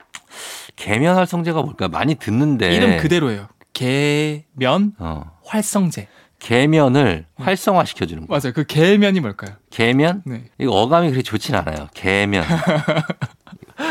[0.77, 1.89] 계면 활성제가 뭘까?
[1.89, 2.75] 많이 듣는데.
[2.75, 3.49] 이름 그대로예요.
[3.73, 5.31] 계면 어.
[5.45, 6.09] 활성제.
[6.41, 8.35] 계면을 활성화 시켜주는 거.
[8.35, 8.53] 맞아요.
[8.53, 9.55] 그 계면이 뭘까요?
[9.71, 10.23] 계면?
[10.27, 10.45] 네.
[10.59, 11.89] 이거 어감이 그렇게 좋진 않아요.
[11.95, 12.45] 계면.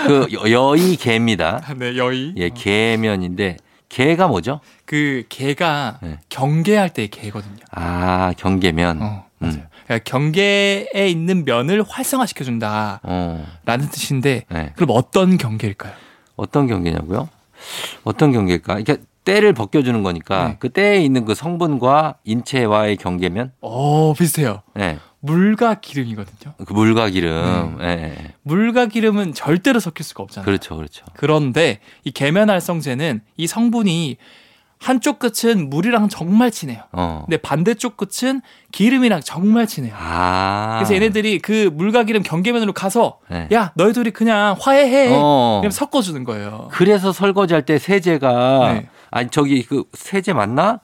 [0.08, 1.62] 그 여- 여의 개입니다.
[1.66, 2.34] 아, 네, 여의.
[2.38, 3.58] 예, 계면인데
[3.90, 4.60] 개가 뭐죠?
[4.86, 6.18] 그 개가 네.
[6.30, 7.58] 경계할 때의 개거든요.
[7.72, 9.02] 아, 경계면.
[9.02, 9.56] 어, 맞아요.
[9.56, 9.64] 음.
[9.86, 13.90] 그러니까 경계에 있는 면을 활성화시켜 준다라는 어.
[13.92, 14.74] 뜻인데 네.
[14.76, 15.94] 그럼 어떤 경계일까요?
[16.38, 17.28] 어떤 경계냐고요?
[18.04, 18.76] 어떤 경계일까?
[18.76, 20.56] 그러니까 때를 벗겨주는 거니까 네.
[20.60, 23.52] 그 때에 있는 그 성분과 인체와의 경계면?
[23.62, 24.62] 어, 비슷해요.
[24.74, 24.98] 네.
[25.22, 26.54] 물과 기름이거든요.
[26.66, 27.78] 그 물과 기름.
[27.82, 28.34] 예, 예, 예.
[28.44, 30.46] 물과 기름은 절대로 섞일 수가 없잖아요.
[30.46, 31.06] 그렇죠, 그렇죠.
[31.14, 34.18] 그런데 이 계면활성제는 이 성분이
[34.80, 36.82] 한쪽 끝은 물이랑 정말 친해요.
[36.92, 37.22] 어.
[37.28, 39.94] 근데 반대쪽 끝은 기름이랑 정말 친해요.
[39.96, 40.78] 아.
[40.80, 43.48] 그래서 얘네들이 그 물과 기름 경계면으로 가서 네.
[43.54, 45.10] 야 너희들이 그냥 화해해.
[45.14, 45.60] 어.
[45.62, 46.68] 그냥 섞어주는 거예요.
[46.72, 48.90] 그래서 설거지할 때 세제가 네.
[49.12, 50.80] 아니 저기 그 세제 맞나?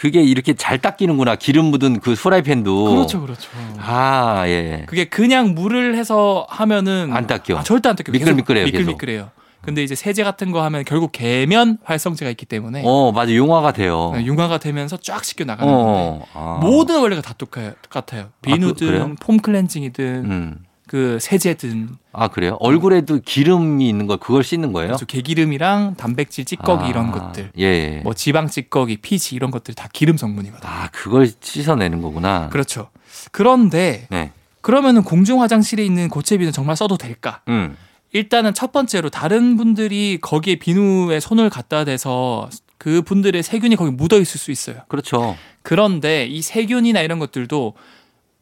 [0.00, 1.36] 그게 이렇게 잘 닦이는구나.
[1.36, 2.84] 기름 묻은 그 프라이팬도.
[2.86, 3.50] 그렇죠, 그렇죠.
[3.76, 4.84] 아, 예.
[4.86, 7.58] 그게 그냥 물을 해서 하면은 안 닦여.
[7.58, 8.10] 아, 절대 안 닦여.
[8.12, 8.64] 미끌미끌해요.
[8.64, 9.30] 미끌미끌해요.
[9.60, 13.34] 근데 이제 세제 같은 거 하면 결국 계면 활성제가 있기 때문에 어, 맞아.
[13.34, 14.12] 용화가 돼요.
[14.14, 16.26] 네, 융화가 되면서 쫙 씻겨 나가는 건데 어.
[16.32, 16.58] 아.
[16.62, 18.30] 모든 원리가 다 똑같아요.
[18.40, 19.14] 비누든 그래요?
[19.20, 20.58] 폼 클렌징이든 음.
[20.90, 22.56] 그 세제든 아, 그래요?
[22.58, 24.88] 얼굴에도 기름이 있는 걸 그걸 씻는 거예요?
[24.88, 27.62] 그래서 개기름이랑 단백질 찌꺼기 아, 이런 것들, 예.
[27.62, 28.00] 예.
[28.02, 30.68] 뭐 지방 찌꺼기, 피지 이런 것들 다 기름 성분이거든요.
[30.68, 32.48] 아, 그걸 씻어내는 거구나.
[32.48, 32.90] 그렇죠.
[33.30, 34.32] 그런데 네.
[34.62, 37.42] 그러면은 공중 화장실에 있는 고체 비누 정말 써도 될까?
[37.46, 37.76] 음.
[38.10, 44.18] 일단은 첫 번째로 다른 분들이 거기에 비누에 손을 갖다 대서 그 분들의 세균이 거기 묻어
[44.18, 44.78] 있을 수 있어요.
[44.88, 45.36] 그렇죠.
[45.62, 47.74] 그런데 이 세균이나 이런 것들도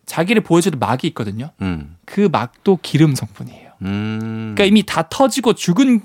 [0.08, 1.50] 자기를 보여주는 막이 있거든요.
[1.62, 1.96] 음.
[2.04, 3.70] 그 막도 기름 성분이에요.
[3.82, 4.54] 음.
[4.56, 6.00] 그러니까 이미 다 터지고 죽은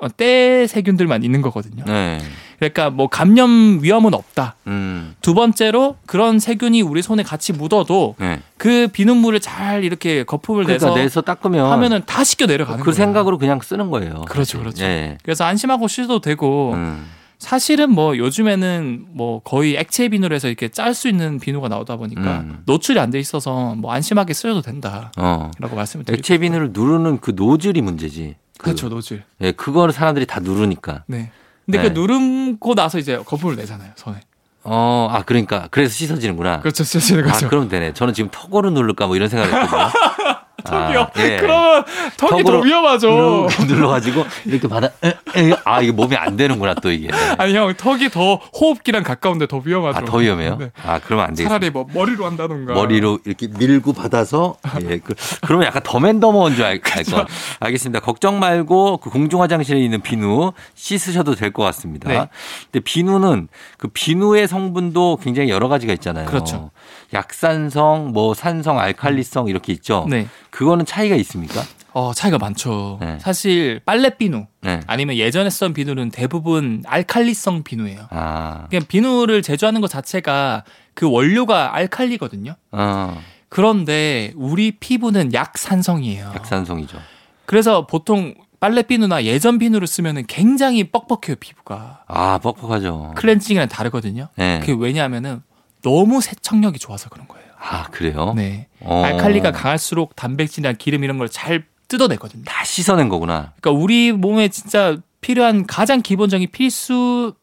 [0.00, 1.82] 어, 때 세균들만 있는 거거든요.
[1.84, 2.20] 네.
[2.58, 4.54] 그러니까 뭐 감염 위험은 없다.
[4.68, 5.16] 음.
[5.20, 8.40] 두 번째로 그런 세균이 우리 손에 같이 묻어도 네.
[8.58, 12.94] 그 비눗물을 잘 이렇게 거품을 그러니까 내서 내서 닦으면 하면은 다 씻겨 내려가는 그 거예요.
[12.94, 14.22] 생각으로 그냥 쓰는 거예요.
[14.28, 14.58] 그렇죠.
[14.60, 14.84] 그렇죠.
[14.84, 15.18] 예.
[15.22, 17.06] 그래서 안심하고 씻어도 되고 음.
[17.38, 22.62] 사실은 뭐 요즘에는 뭐 거의 액체 비누에서 이렇게 짤 수 있는 비누가 나오다 보니까 음.
[22.66, 25.50] 노출이 안 돼 있어서 뭐 안심하게 쓰셔도 된다라고 어.
[25.60, 26.12] 말씀을 드립니다.
[26.14, 28.34] 액체 비누를 누르는 그 노즐이 문제지.
[28.58, 29.22] 그, 그렇죠 노즐.
[29.40, 31.04] 예, 그거를 사람들이 다 누르니까.
[31.06, 31.30] 네.
[31.64, 31.88] 근데 네.
[31.88, 34.16] 그 누르고 나서 이제 거품을 내잖아요 손에.
[34.64, 36.60] 어, 아 그러니까 그래서 씻어지는구나.
[36.60, 37.48] 그렇죠 쓰시는 아, 거죠.
[37.48, 37.94] 그럼 되네.
[37.94, 39.90] 저는 지금 턱으로 누를까 뭐 이런 생각했거든요.
[40.64, 41.00] 턱이요.
[41.00, 41.36] 아, 예.
[41.36, 41.84] 그러면
[42.16, 43.46] 턱이 더 위험하죠.
[43.68, 44.88] 눌러가지고 이렇게 받아.
[45.04, 47.08] 에, 에, 아 이게 몸이 안 되는구나 또 이게.
[47.38, 49.98] 아니 형 턱이 더 호흡기랑 가까운데 더 위험하죠.
[49.98, 50.56] 아 더 위험해요?
[50.56, 50.70] 네.
[50.84, 51.48] 아 그러면 안 되겠어.
[51.48, 52.74] 차라리 뭐 머리로 한다던가.
[52.74, 57.24] 머리로 이렇게 밀고 받아서 예, 그, 그러면 약간 더맨더머인 줄 알, 알 거.
[57.60, 58.00] 알겠습니다.
[58.00, 62.08] 걱정 말고 그 공중 화장실에 있는 비누 씻으셔도 될 것 같습니다.
[62.10, 62.28] 네.
[62.70, 66.26] 근데 비누는 그 비누의 성분도 굉장히 여러 가지가 있잖아요.
[66.26, 66.70] 그렇죠.
[67.14, 70.06] 약산성, 뭐 산성, 알칼리성 이렇게 있죠.
[70.10, 70.26] 네.
[70.50, 71.62] 그거는 차이가 있습니까?
[71.92, 72.98] 어 차이가 많죠.
[73.00, 73.18] 네.
[73.20, 74.80] 사실 빨래 비누 네.
[74.86, 78.06] 아니면 예전에 쓰던 비누는 대부분 알칼리성 비누예요.
[78.10, 82.54] 아, 그냥 비누를 제조하는 것 자체가 그 원료가 알칼리거든요.
[82.72, 86.32] 어, 그런데 우리 피부는 약산성이에요.
[86.34, 86.98] 약산성이죠.
[87.46, 92.02] 그래서 보통 빨래 비누나 예전 비누를 쓰면은 굉장히 뻑뻑해요 피부가.
[92.06, 93.12] 아, 뻑뻑하죠.
[93.16, 94.28] 클렌징이랑 다르거든요.
[94.36, 94.60] 네.
[94.60, 95.42] 그게 왜냐하면은
[95.82, 97.47] 너무 세척력이 좋아서 그런 거예요.
[97.60, 98.34] 아, 그래요?
[98.36, 98.68] 네.
[98.80, 99.02] 어.
[99.04, 102.44] 알칼리가 강할수록 단백질이나 기름 이런 걸 잘 뜯어내거든요.
[102.44, 103.52] 다 씻어낸 거구나.
[103.60, 107.34] 그러니까 우리 몸에 진짜 필요한 가장 기본적인 필수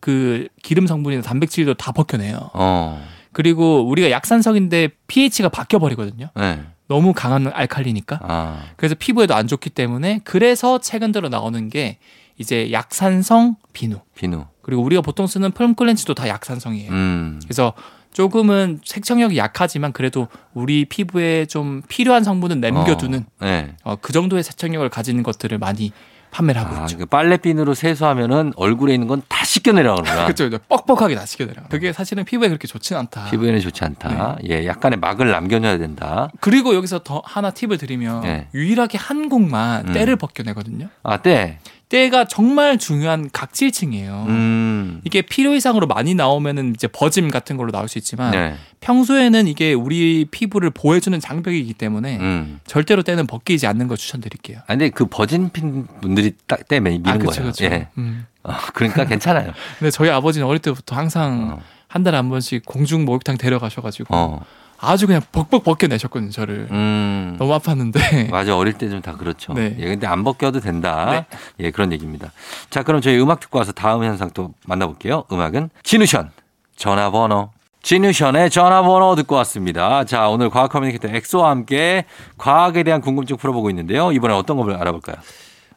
[0.00, 2.50] 그 기름 성분이나 단백질도 다 벗겨내요.
[2.54, 3.00] 어,
[3.32, 6.28] 그리고 우리가 약산성인데 pH가 바뀌어 버리거든요.
[6.34, 6.60] 네.
[6.88, 8.18] 너무 강한 알칼리니까.
[8.22, 11.98] 아, 그래서 피부에도 안 좋기 때문에 그래서 최근 들어 나오는 게
[12.36, 14.00] 이제 약산성 비누.
[14.16, 14.44] 비누.
[14.60, 16.90] 그리고 우리가 보통 쓰는 폼 클렌치도 다 약산성이에요.
[16.90, 17.40] 음.
[17.44, 17.72] 그래서
[18.14, 23.74] 조금은 색청력이 약하지만 그래도 우리 피부에 좀 필요한 성분은 남겨두는 어, 네.
[23.82, 25.92] 어, 그 정도의 색청력을 가지는 것들을 많이
[26.30, 26.96] 판매를 하고 아, 있죠.
[26.98, 30.24] 그 빨래비누로 세수하면은 얼굴에 있는 건 다 씻겨내려가는구나.
[30.24, 30.46] 그렇죠.
[30.46, 31.62] 이제 뻑뻑하게 다 시켜내려.
[31.68, 33.30] 그게 사실은 피부에 그렇게 좋진 않다.
[33.30, 34.38] 피부에는 좋지 않다.
[34.48, 36.28] 예, 약간의 막을 남겨놔야 된다.
[36.40, 38.48] 그리고 여기서 더 하나 팁을 드리면 네.
[38.54, 39.92] 유일하게 한 곡만 음.
[39.92, 40.88] 때를 벗겨내거든요.
[41.02, 41.58] 아, 때.
[41.94, 44.24] 때가 정말 중요한 각질층이에요.
[44.26, 45.00] 음.
[45.04, 48.56] 이게 필요 이상으로 많이 나오면은 이제 버짐 같은 걸로 나올 수 있지만 네.
[48.80, 52.58] 평소에는 이게 우리 피부를 보호해주는 장벽이기 때문에 음.
[52.66, 54.58] 절대로 때는 벗기지 않는 걸 추천드릴게요.
[54.62, 57.52] 아, 근데 그 버진 핀 분들이 딱 때문에 미는 그쵸, 거예요.
[57.52, 57.64] 그쵸.
[57.66, 57.86] 예.
[57.96, 58.26] 음.
[58.42, 59.52] 어, 그러니까 괜찮아요.
[59.78, 61.62] 근데 저희 아버지는 어릴 때부터 항상 어.
[61.86, 64.44] 한 달에 한 번씩 공중 목욕탕 데려가셔가지고 어.
[64.78, 66.68] 아주 그냥 벅벅 벗겨내셨거든요, 저를.
[66.70, 67.36] 음.
[67.38, 68.28] 너무 아팠는데.
[68.30, 69.52] 맞아 어릴 때 좀 다 그렇죠.
[69.54, 69.74] 네.
[69.78, 71.26] 예, 근데 안 벗겨도 된다.
[71.60, 72.32] 예, 그런 얘기입니다.
[72.70, 75.24] 자, 그럼 저희 음악 듣고 와서 다음 현상 또 만나볼게요.
[75.32, 76.30] 음악은 지누션
[76.76, 77.50] 전화번호.
[77.82, 80.04] 지누션의 전화번호 듣고 왔습니다.
[80.04, 82.06] 자, 오늘 과학 커뮤니케이터 엑소와 함께
[82.38, 84.10] 과학에 대한 궁금증 풀어보고 있는데요.
[84.12, 85.16] 이번에 어떤 걸 알아볼까요?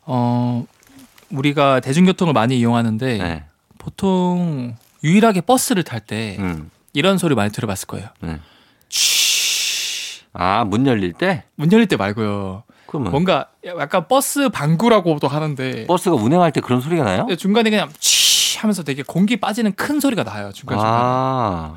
[0.05, 0.65] 어,
[1.29, 3.43] 우리가 대중교통을 많이 이용하는데 네.
[3.77, 6.71] 보통 유일하게 버스를 탈때 음.
[6.93, 8.07] 이런 소리 많이 들어봤을 거예요.
[8.21, 8.39] 네.
[8.89, 10.21] 쉬.
[10.34, 11.43] 아, 문 열릴 때?
[11.56, 12.63] 문 열릴 때 말고요.
[12.88, 17.28] 그러면 뭔가 약간 버스 방구라고도 하는데 버스가 운행할 때 그런 소리가 나요?
[17.38, 20.52] 중간에 그냥 쉬 하면서 되게 공기 빠지는 큰 소리가 나요.
[20.54, 20.95] 중간 중간.
[20.95, 21.76] 아.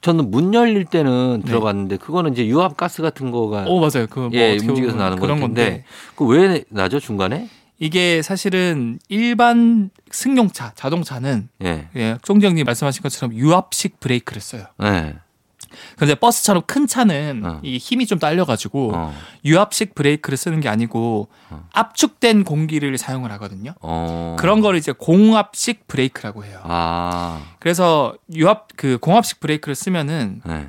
[0.00, 1.48] 저는 문 열릴 때는 네.
[1.48, 4.08] 들어봤는데 그거는 이제 유압 가스 같은 거가 오 맞아요.
[4.10, 5.84] 그뭐 예, 움직여서 나는 그런 건데 건데
[6.16, 7.48] 그왜 나죠 중간에?
[7.78, 11.88] 이게 사실은 일반 승용차, 자동차는 예.
[11.96, 14.64] 예, 형님 말씀하신 것처럼 유압식 브레이크를 써요.
[14.82, 15.14] 예.
[15.96, 17.60] 근데 버스처럼 큰 차는 어.
[17.62, 19.14] 이 힘이 좀 딸려가지고 어.
[19.44, 21.68] 유압식 브레이크를 쓰는 게 아니고 어.
[21.72, 23.74] 압축된 공기를 사용을 하거든요.
[23.80, 24.36] 어.
[24.38, 26.60] 그런 거를 이제 공압식 브레이크라고 해요.
[26.64, 27.42] 아.
[27.58, 30.68] 그래서 유압 그 공압식 브레이크를 쓰면은 예.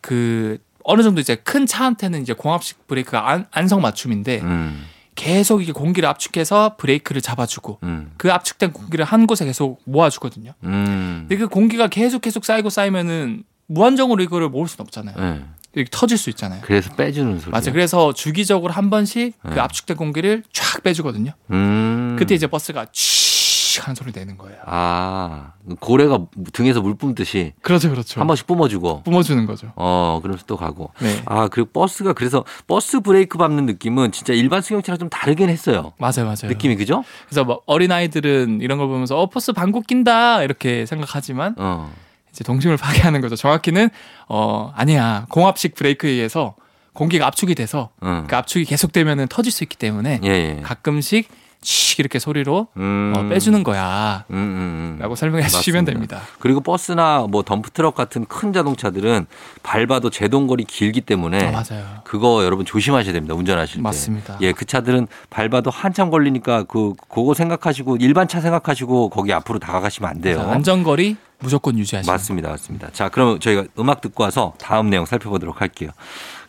[0.00, 4.86] 그 어느 정도 이제 큰 차한테는 이제 공압식 브레이크가 안, 안성 맞춤인데 음.
[5.18, 8.12] 계속 이게 공기를 압축해서 브레이크를 잡아주고 음.
[8.16, 10.52] 그 압축된 공기를 한 곳에 계속 모아주거든요.
[10.62, 11.26] 음.
[11.28, 15.14] 근데 그 공기가 계속 계속 쌓이고 쌓이면은 무한정으로 이거를 모을 수는 없잖아요.
[15.18, 15.44] 예.
[15.74, 16.60] 이렇게 터질 수 있잖아요.
[16.62, 17.50] 그래서 빼주는 소리.
[17.52, 17.72] 맞아요.
[17.72, 19.50] 그래서 주기적으로 한 번씩 네.
[19.52, 21.32] 그 압축된 공기를 쫙 빼주거든요.
[21.50, 22.16] 음.
[22.18, 24.58] 그때 이제 버스가 취 하는 소리 내는 거예요.
[24.64, 28.18] 아 고래가 등에서 물 뿜듯이 그렇죠, 그렇죠.
[28.18, 29.02] 한 번씩 뿜어주고.
[29.04, 29.70] 뿜어주는 거죠.
[29.76, 30.90] 어, 그러면서 또 가고.
[31.00, 35.92] 네, 아, 그리고 버스가 그래서 버스 브레이크 밟는 느낌은 진짜 일반 승용차랑 좀 다르긴 했어요.
[35.98, 36.48] 맞아요, 맞아요.
[36.48, 37.04] 느낌이 그죠?
[37.28, 41.92] 그래서 뭐 어린 아이들은 이런 걸 보면서 어 버스 방구 낀다 이렇게 생각하지만 어.
[42.38, 43.34] 이제 동심을 파괴하는 거죠.
[43.34, 43.90] 정확히는
[44.28, 46.54] 어 아니야 공압식 브레이크에 의해서
[46.92, 48.24] 공기가 압축이 돼서 어.
[48.28, 50.60] 그 압축이 계속되면은 터질 수 있기 때문에 예, 예.
[50.62, 51.28] 가끔씩
[51.60, 53.12] 씩 이렇게 소리로 음.
[53.16, 54.24] 어, 빼주는 거야.
[54.30, 54.98] 음, 음, 음.
[55.00, 55.92] 라고 설명해 주시면 맞습니다.
[55.92, 56.20] 됩니다.
[56.38, 59.26] 그리고 버스나 뭐 덤프트럭 같은 큰 자동차들은
[59.64, 61.84] 밟아도 제동거리 길기 때문에 아, 맞아요.
[62.04, 63.34] 그거 여러분 조심하셔야 됩니다.
[63.34, 63.82] 운전하실 때.
[63.82, 64.38] 맞습니다.
[64.40, 70.08] 예, 그 차들은 밟아도 한참 걸리니까 그 그거 생각하시고 일반 차 생각하시고 거기 앞으로 다가가시면
[70.08, 70.40] 안 돼요.
[70.40, 72.50] 안전거리 무조건 유지하시면 맞습니다.
[72.50, 72.90] 맞습니다.
[72.92, 75.90] 자, 그럼 저희가 음악 듣고 와서 다음 내용 살펴보도록 할게요.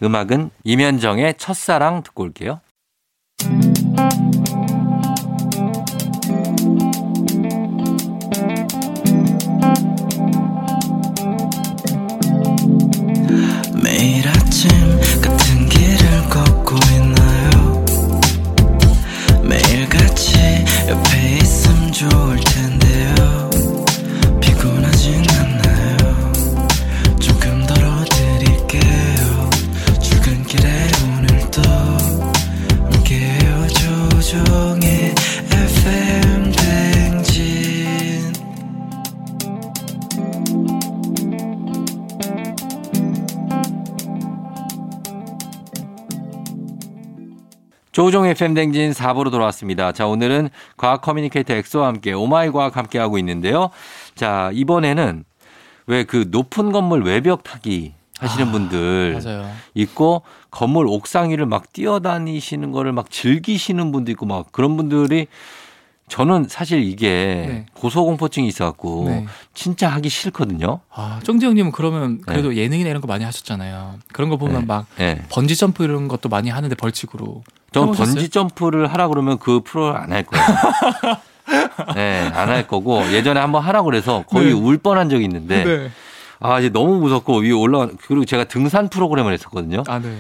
[0.01, 2.61] 음악은 임현정의 첫사랑 듣고 올게요.
[47.99, 49.91] 조우종의 FM대행진 4부로 돌아왔습니다.
[49.91, 53.71] 자, 오늘은 과학 커뮤니케이터 엑소와 함께 오마이 과학 함께 하고 있는데요.
[54.15, 55.25] 자, 이번에는
[55.87, 59.51] 왜 그 높은 건물 외벽 타기 하시는 아, 분들 맞아요.
[59.73, 65.27] 있고 건물 옥상 위를 막 뛰어다니시는 거를 막 즐기시는 분도 있고 막 그런 분들이
[66.09, 67.07] 저는 사실 이게
[67.47, 67.65] 네.
[67.75, 69.25] 고소공포증이 있어갖고 네.
[69.53, 70.79] 진짜 하기 싫거든요.
[70.93, 73.95] 아, 형님은 그러면 그래도 예능이나 이런 거 많이 하셨잖아요.
[74.11, 74.65] 그런 거 보면 네.
[74.65, 75.21] 막 예.
[75.29, 77.43] 번지 점프 이런 것도 많이 하는데 벌칙으로.
[77.71, 78.15] 전 해보셨어요?
[78.15, 80.45] 번지 점프를 하라 그러면 그 프로를 안 할 거예요.
[81.95, 84.51] 네, 안 할 거고 예전에 한번 하라고 그래서 거의 네.
[84.53, 85.91] 울 뻔한 적이 있는데 네.
[86.39, 89.83] 아 이제 너무 무섭고 위에 올라가 그리고 제가 등산 프로그램을 했었거든요.
[89.87, 90.17] 아, 네.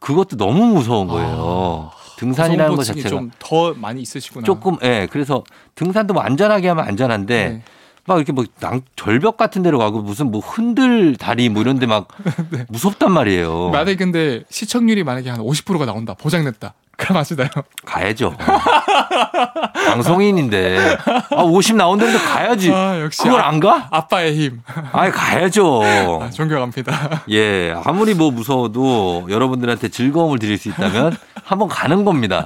[0.00, 1.90] 그것도 너무 무서운 거예요.
[2.20, 4.44] 등산이라는 것 고소공포증이 자체가 좀 더 많이 있으시구나.
[4.44, 5.42] 조금 예 그래서
[5.74, 7.62] 등산도 뭐 안전하게 하면 안전한데 네.
[8.10, 12.08] 막 이렇게 뭐 낭, 절벽 같은 데로 가고 무슨 뭐 흔들 다리 뭐 이런 데막
[12.68, 13.68] 무섭단 말이에요.
[13.70, 16.14] 만약에 근데 시청률이 만약에 한 50%가 나온다.
[16.14, 16.74] 보장냈다.
[16.96, 17.48] 그럼 아시나요?
[17.86, 18.34] 가야죠.
[19.86, 20.98] 방송인인데
[21.30, 22.72] 아, 50 나온다는데 가야지.
[22.72, 23.86] 아, 역시 그걸 아, 안 가?
[23.92, 24.60] 아빠의 힘.
[24.92, 25.80] 아이 가야죠.
[26.20, 27.22] 아, 존경합니다.
[27.30, 32.44] 예, 아무리 뭐 무서워도 여러분들한테 즐거움을 드릴 수 있다면 한번 가는 겁니다.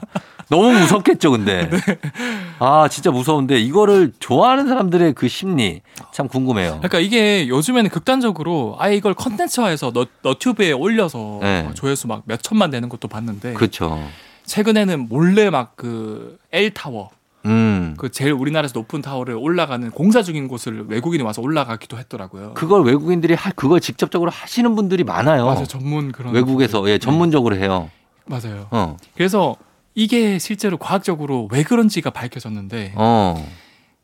[0.49, 1.69] 너무 무섭겠죠, 근데.
[2.59, 5.81] 아, 진짜 무서운데 이거를 좋아하는 사람들의 그 심리
[6.13, 6.79] 참 궁금해요.
[6.79, 11.69] 그러니까 이게 요즘에는 극단적으로 아예 이걸 컨텐츠화해서 너, 너튜브에 올려서 네.
[11.75, 14.01] 조회수 막 몇 천만 되는 것도 봤는데 그렇죠.
[14.47, 17.11] 최근에는 몰래 막 그 L타워
[17.47, 17.95] 음.
[17.99, 22.55] 그 제일 우리나라에서 높은 타워를 올라가는 공사 중인 곳을 외국인이 와서 올라가기도 했더라고요.
[22.55, 25.45] 그걸 외국인들이 하, 그걸 직접적으로 하시는 분들이 많아요.
[25.47, 25.67] 맞아요.
[25.67, 26.99] 전문 그런 외국에서 예, 분들.
[27.01, 27.91] 전문적으로 해요.
[28.27, 28.67] 네, 맞아요.
[28.71, 28.97] 어.
[29.15, 29.57] 그래서
[29.95, 33.47] 이게 실제로 과학적으로 왜 그런지가 밝혀졌는데 어.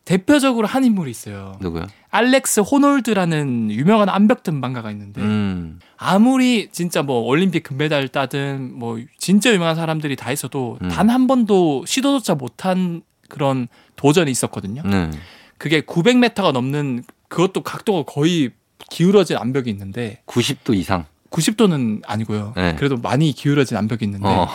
[0.04, 1.56] 대표적으로 한 인물이 있어요.
[1.60, 1.86] 누구요?
[2.10, 5.78] 알렉스 호놀드라는 유명한 암벽 등반가가 있는데 음.
[5.96, 10.88] 아무리 진짜 뭐 올림픽 금메달 따든 뭐 진짜 유명한 사람들이 다 있어도 음.
[10.88, 14.82] 단한 번도 시도조차 못한 그런 도전이 있었거든요.
[14.84, 15.10] 네.
[15.58, 18.50] 그게 900m가 넘는 그것도 각도가 거의
[18.90, 21.04] 기울어진 암벽이 있는데 90도 이상.
[21.30, 22.54] 90도는 아니고요.
[22.56, 22.74] 네.
[22.76, 24.48] 그래도 많이 기울어진 암벽이 있는데 어.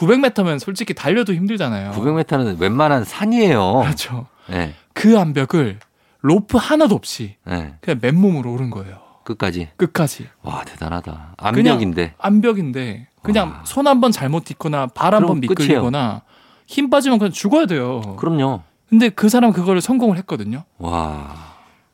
[0.00, 1.92] 900m면 솔직히 달려도 힘들잖아요.
[1.92, 3.80] 900m는 웬만한 산이에요.
[3.84, 4.26] 그렇죠.
[4.48, 4.74] 네.
[4.94, 5.78] 그 암벽을
[6.22, 7.74] 로프 하나도 없이 네.
[7.80, 8.98] 그냥 맨몸으로 오른 거예요.
[9.24, 9.68] 끝까지.
[9.76, 10.26] 끝까지.
[10.42, 11.34] 와, 대단하다.
[11.36, 12.14] 암벽인데.
[12.18, 13.60] 암벽인데 그냥 와.
[13.64, 15.40] 손 한 번 잘못 딛거나 발 한 번.
[15.40, 16.22] 미끌리거나
[16.66, 18.00] 힘 빠지면 그냥 죽어야 돼요.
[18.18, 18.62] 그럼요.
[18.88, 20.64] 근데 그 사람 그거를 성공을 했거든요.
[20.78, 21.49] 와.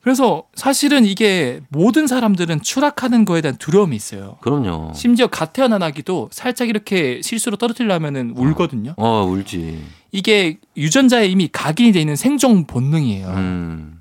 [0.06, 4.36] 그래서 사실은 이게 모든 사람들은 추락하는 거에 대한 두려움이 있어요.
[4.40, 4.92] 그럼요.
[4.94, 8.94] 심지어 갓 태어난 아기도 살짝 이렇게 실수로 떨어뜨리려면은 울거든요.
[8.98, 9.82] 어, 울지.
[10.12, 13.26] 이게 유전자에 이미 각인이 돼 있는 생존 본능이에요.
[13.30, 14.00] 음.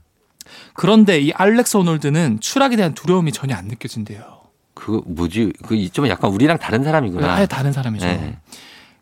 [0.76, 4.42] 그런데 이 알렉스 호놀드는 추락에 대한 두려움이 전혀 안 느껴진대요.
[4.76, 5.54] 그 뭐지?
[5.66, 7.34] 그좀 약간 우리랑 다른 사람이구나.
[7.34, 8.06] 아예 다른 사람이죠.
[8.06, 8.38] 네.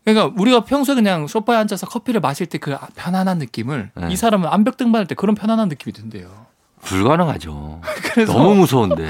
[0.06, 4.08] 그러니까 우리가 평소에 그냥 소파에 앉아서 커피를 마실 때 그 편안한 느낌을 네.
[4.10, 6.43] 이 사람은 암벽 등반할 때 그런 편안한 느낌이 든대요.
[6.84, 7.80] 불가능하죠.
[8.26, 9.08] 너무 무서운데.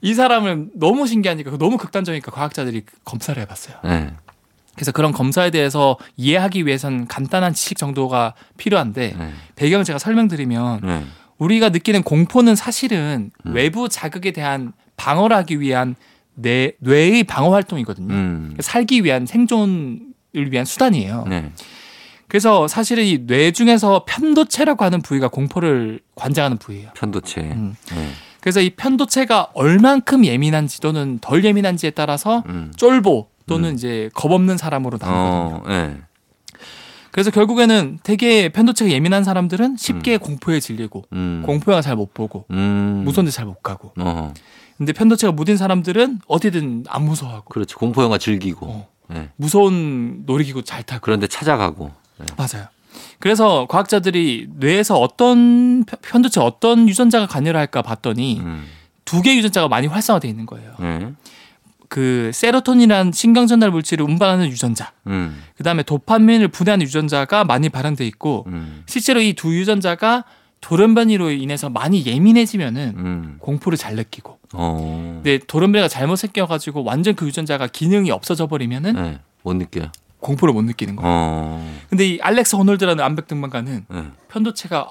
[0.00, 3.76] 이 사람은 너무 신기하니까 너무 극단적이니까 과학자들이 검사를 해봤어요.
[3.84, 4.12] 네.
[4.74, 9.32] 그래서 그런 검사에 대해서 이해하기 위해선 간단한 지식 정도가 필요한데 네.
[9.56, 11.04] 배경을 제가 설명드리면 네.
[11.38, 13.52] 우리가 느끼는 공포는 사실은 음.
[13.54, 15.96] 외부 자극에 대한 방어를 하기 위한
[16.34, 18.12] 내 뇌의 방어 활동이거든요.
[18.12, 18.56] 음.
[18.60, 20.02] 살기 위한 생존을
[20.50, 21.24] 위한 수단이에요.
[22.26, 22.28] 네.
[22.28, 26.90] 그래서 사실은 이 뇌 중에서 편도체라고 하는 부위가 공포를 관장하는 부위예요.
[26.94, 27.40] 편도체.
[27.40, 27.74] 음.
[27.94, 28.08] 네.
[28.40, 32.72] 그래서 이 편도체가 얼만큼 예민한지 또는 덜 예민한지에 따라서 음.
[32.76, 33.74] 쫄보 또는 음.
[33.74, 35.62] 이제 겁없는 사람으로 나누거든요.
[35.64, 35.96] 어, 네.
[37.10, 41.42] 그래서 결국에는 되게 편도체가 예민한 사람들은 쉽게 공포에 질리고 음.
[41.46, 43.02] 공포 영화 잘 못 보고 음.
[43.04, 43.92] 무서운 데 잘 못 가고.
[43.98, 44.34] 어.
[44.76, 47.78] 근데 편도체가 무딘 사람들은 어디든 안 무서워하고 그렇죠.
[47.78, 48.66] 공포 영화 즐기고.
[48.66, 48.88] 어.
[49.08, 49.30] 네.
[49.36, 51.00] 무서운 놀이기구 잘 타고.
[51.02, 51.90] 그런데 찾아가고.
[52.18, 52.26] 네.
[52.36, 52.66] 맞아요.
[53.18, 58.64] 그래서 과학자들이 뇌에서 어떤 편- 편도체 어떤 유전자가 관여를 할까 봤더니 음.
[59.04, 60.74] 두 개의 유전자가 많이 활성화되어 있는 거예요.
[60.80, 61.12] 네.
[61.88, 65.40] 그 세로토닌이라는 신경 전달 물질을 운반하는 유전자, 음.
[65.56, 68.82] 그 다음에 도파민을 분해하는 유전자가 많이 발현돼 있고 음.
[68.86, 70.24] 실제로 이 두 유전자가
[70.62, 73.36] 돌연변이로 인해서 많이 예민해지면은 음.
[73.38, 75.20] 공포를 잘 느끼고 어.
[75.22, 79.18] 근데 돌연변이가 잘못 생겨가지고 완전 그 유전자가 기능이 없어져 버리면은 네.
[79.42, 79.92] 못 느껴요.
[80.26, 81.08] 공포를 못 느끼는 거예요.
[81.08, 81.76] 어.
[81.88, 84.04] 근데 이 알렉스 호놀드라는 암벽 등반가는 네.
[84.28, 84.90] 편도체가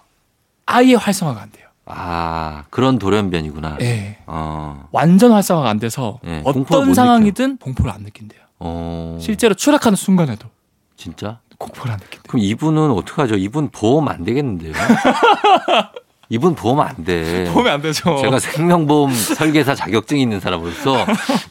[0.65, 1.67] 아예 활성화가 안 돼요.
[1.85, 3.77] 아, 그런 돌연변이구나.
[3.81, 4.17] 예.
[4.25, 4.87] 어.
[4.91, 8.39] 완전 활성화가 안 돼서 예, 공포를 어떤 못 상황이든 공포를 안 느낀대요.
[8.59, 9.17] 어.
[9.21, 10.47] 실제로 추락하는 순간에도
[10.95, 11.39] 진짜?
[11.57, 12.23] 공포를 안 느낀대요.
[12.27, 13.35] 그럼 이분은 어떡하죠?
[13.35, 14.73] 이분 보험 안 되겠는데요?
[16.29, 17.51] 이분 보험 안 돼.
[17.53, 18.17] 보면 안 되죠.
[18.17, 21.05] 제가 생명보험 설계사 자격증이 있는 사람으로서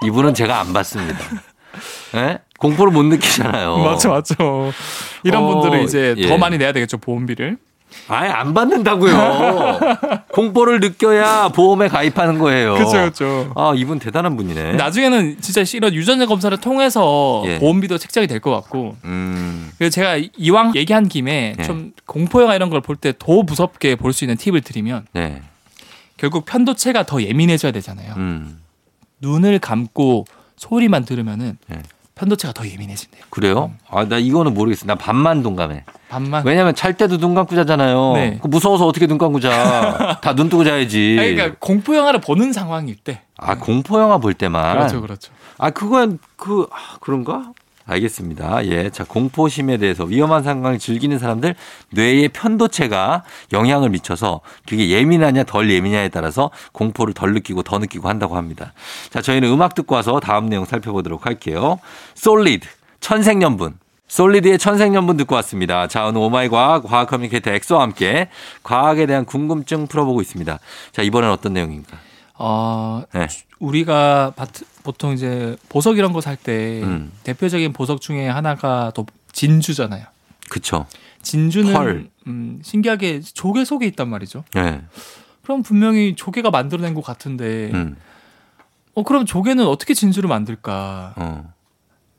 [0.04, 1.18] 이분은 제가 안 받습니다.
[2.14, 2.38] 예?
[2.58, 3.78] 공포를 못 느끼잖아요.
[3.84, 4.72] 맞죠, 맞죠.
[5.22, 6.28] 이런 어, 분들은 이제 예.
[6.28, 7.58] 더 많이 내야 되겠죠 보험비를.
[8.08, 9.78] 아예 안 받는다고요.
[10.32, 12.74] 공포를 느껴야 보험에 가입하는 거예요.
[12.74, 13.52] 그렇죠, 그렇죠.
[13.54, 14.72] 아, 이분 대단한 분이네.
[14.72, 17.58] 나중에는 진짜 이런 유전자 검사를 통해서 예.
[17.60, 18.96] 보험비도 책정이 될 것 같고.
[19.04, 19.70] 음.
[19.78, 21.62] 그래서 제가 이왕 얘기한 김에 예.
[21.62, 25.42] 좀 공포 영화 이런 걸 볼 때 더 무섭게 볼 수 있는 팁을 드리면 네.
[26.16, 28.14] 결국 편도체가 더 예민해져야 되잖아요.
[28.16, 28.58] 음.
[29.20, 30.24] 눈을 감고
[30.56, 31.78] 소리만 들으면은 예.
[32.14, 33.24] 편도체가 더 예민해진대요.
[33.30, 33.72] 그래요?
[33.90, 34.86] 아, 나 이거는 모르겠어.
[34.86, 35.84] 나 반만 동감해.
[36.08, 36.46] 반만.
[36.46, 38.12] 왜냐면 잘 때도 눈 감고 자잖아요.
[38.14, 38.38] 네.
[38.40, 40.20] 그 무서워서 어떻게 눈 감고 자?
[40.22, 41.16] 다 눈 뜨고 자야지.
[41.18, 43.22] 아니, 그러니까 공포 영화를 보는 상황일 때.
[43.36, 44.76] 아, 공포 영화 볼 때만.
[44.76, 45.32] 그렇죠, 그렇죠.
[45.58, 47.50] 아, 그건 그 아, 그런가?
[47.86, 48.66] 알겠습니다.
[48.66, 48.90] 예.
[48.90, 51.54] 자, 공포심에 대해서 위험한 상황을 즐기는 사람들
[51.90, 58.36] 뇌의 편도체가 영향을 미쳐서 그게 예민하냐 덜 예민하냐에 따라서 공포를 덜 느끼고 더 느끼고 한다고
[58.36, 58.72] 합니다.
[59.10, 61.78] 자, 저희는 음악 듣고 와서 다음 내용 살펴보도록 할게요.
[62.14, 62.66] 솔리드
[63.00, 63.78] 천생연분
[64.08, 65.88] 솔리드의 천생연분 듣고 왔습니다.
[65.88, 68.28] 자, 오늘 오마이 과학, 과학 커뮤니케이터 엑소와 함께
[68.62, 70.58] 과학에 대한 궁금증 풀어보고 있습니다.
[70.92, 71.98] 자, 이번엔 어떤 내용입니까?
[72.36, 73.28] 어, 네.
[73.60, 77.12] 우리가 바트- 보통 이제 보석 이런 거 살때 음.
[77.22, 80.04] 대표적인 보석 중에 하나가 또 진주잖아요.
[80.50, 80.86] 그쵸.
[81.22, 82.10] 진주는 pearl.
[82.26, 84.44] 음, 신기하게 조개 속에 있단 말이죠.
[84.56, 84.82] 예.
[85.42, 87.96] 그럼 분명히 조개가 만들어낸 것 같은데, 음.
[88.94, 91.14] 어 그럼 조개는 어떻게 진주를 만들까?
[91.16, 91.52] 어.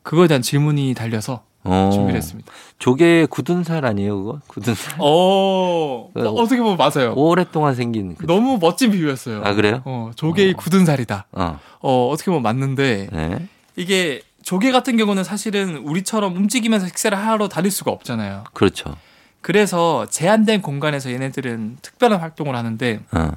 [0.02, 1.90] 그거에 대한 질문이 달려서 어.
[1.90, 2.52] 준비를 했습니다.
[2.78, 4.40] 조개 굳은 살 아니에요, 그거?
[4.46, 4.94] 굳은 살.
[4.98, 7.14] 어, 그, 어떻게 보면 맞아요.
[7.14, 8.14] 오랫동안 생긴.
[8.16, 8.26] 그...
[8.26, 9.42] 너무 멋진 비유였어요.
[9.44, 9.82] 아, 그래요?
[9.84, 10.56] 어, 조개의 어.
[10.56, 11.26] 굳은 살이다.
[11.32, 11.58] 어.
[11.80, 13.48] 어, 어떻게 보면 맞는데, 네.
[13.76, 18.44] 이게 조개 같은 경우는 사실은 우리처럼 움직이면서 식사를 하러 다닐 수가 없잖아요.
[18.52, 18.96] 그렇죠.
[19.40, 23.32] 그래서 제한된 공간에서 얘네들은 특별한 활동을 하는데 어.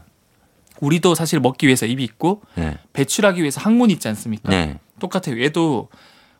[0.81, 2.77] 우리도 사실 먹기 위해서 입이 있고 네.
[2.93, 4.49] 배출하기 위해서 항문이 있지 않습니까?
[4.49, 4.79] 네.
[4.99, 5.41] 똑같아요.
[5.41, 5.89] 얘도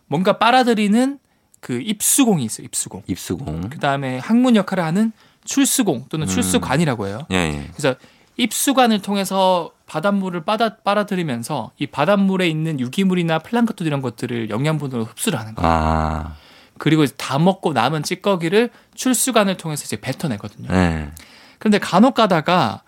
[0.06, 1.18] 뭔가 빨아들이는
[1.60, 2.64] 그 입수공이 있어요.
[2.64, 3.02] 입수공.
[3.06, 3.68] 입수공.
[3.70, 5.12] 그 다음에 항문 역할을 하는
[5.44, 6.28] 출수공 또는 음.
[6.28, 7.26] 출수관이라고 해요.
[7.30, 7.68] 예, 예.
[7.72, 7.94] 그래서
[8.36, 15.54] 입수관을 통해서 바닷물을 빨아, 빨아들이면서 이 바닷물에 있는 유기물이나 플랑크톤 이런 것들을 영양분으로 흡수를 하는
[15.54, 15.70] 거예요.
[15.70, 16.36] 아.
[16.78, 20.68] 그리고 다 먹고 남은 찌꺼기를 출수관을 통해서 이제 뱉어내거든요.
[20.70, 21.10] 네.
[21.58, 22.82] 그런데 간혹 가다가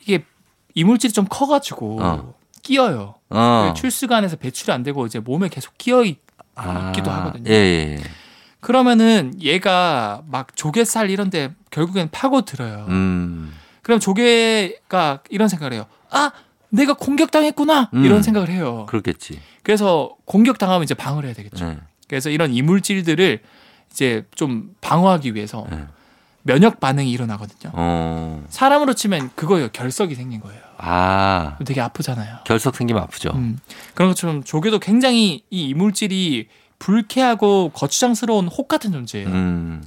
[0.00, 0.24] 이게
[0.74, 2.34] 이물질이 좀 커가지고 어.
[2.62, 3.14] 끼어요.
[3.30, 3.72] 어.
[3.74, 6.18] 출수관에서 배출이 안 되고 이제 몸에 계속 끼어 있,
[6.54, 6.88] 아.
[6.88, 7.50] 있기도 하거든요.
[7.50, 8.02] 예, 예.
[8.60, 12.86] 그러면은 얘가 막 조개살 이런데 결국엔 파고 들어요.
[12.88, 13.52] 음.
[13.82, 15.86] 그럼 조개가 이런 생각을 해요.
[16.10, 16.30] 아,
[16.68, 18.04] 내가 공격당했구나 음.
[18.04, 18.86] 이런 생각을 해요.
[18.88, 19.40] 그렇겠지.
[19.62, 21.66] 그래서 공격당하면 이제 방어를 해야 되겠죠.
[21.66, 21.78] 네.
[22.08, 23.40] 그래서 이런 이물질들을
[23.90, 25.84] 이제 좀 방어하기 위해서 네.
[26.42, 27.72] 면역 반응이 일어나거든요.
[27.74, 28.44] 어.
[28.48, 29.68] 사람으로 치면 그거예요.
[29.72, 30.60] 결석이 생긴 거예요.
[30.84, 31.56] 아.
[31.64, 32.38] 되게 아프잖아요.
[32.44, 33.30] 결석 생기면 아프죠.
[33.34, 33.58] 음.
[33.94, 39.28] 그런 것처럼 조개도 굉장히 이 이물질이 불쾌하고 거추장스러운 혹 같은 존재예요.
[39.28, 39.84] 음.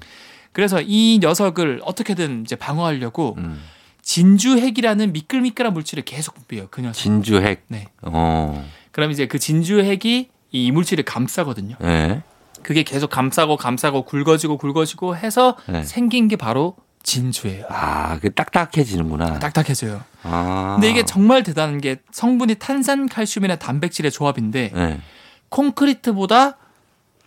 [0.54, 3.62] 그래서 이 녀석을 어떻게든 이제 방어하려고 음.
[4.02, 6.68] 진주핵이라는 미끌미끌한 물질을 계속 분비해요.
[6.72, 7.02] 그 녀석.
[7.02, 7.66] 진주핵.
[7.68, 7.88] 네.
[8.04, 8.66] 어.
[8.92, 11.76] 그럼 이제 그 진주핵이 이 이물질을 감싸거든요.
[11.82, 12.22] 네.
[12.64, 15.84] 그게 계속 감싸고 감싸고 굵어지고 굵어지고 해서 네.
[15.84, 16.76] 생긴 게 바로
[17.06, 17.66] 진주예요.
[17.70, 19.38] 아, 그 딱딱해지는구나.
[19.40, 20.02] 딱딱해져요.
[20.24, 20.74] 아.
[20.76, 25.00] 근데 이게 정말 대단한 게 성분이 탄산 칼슘이나 단백질의 조합인데 네.
[25.50, 26.58] 콘크리트보다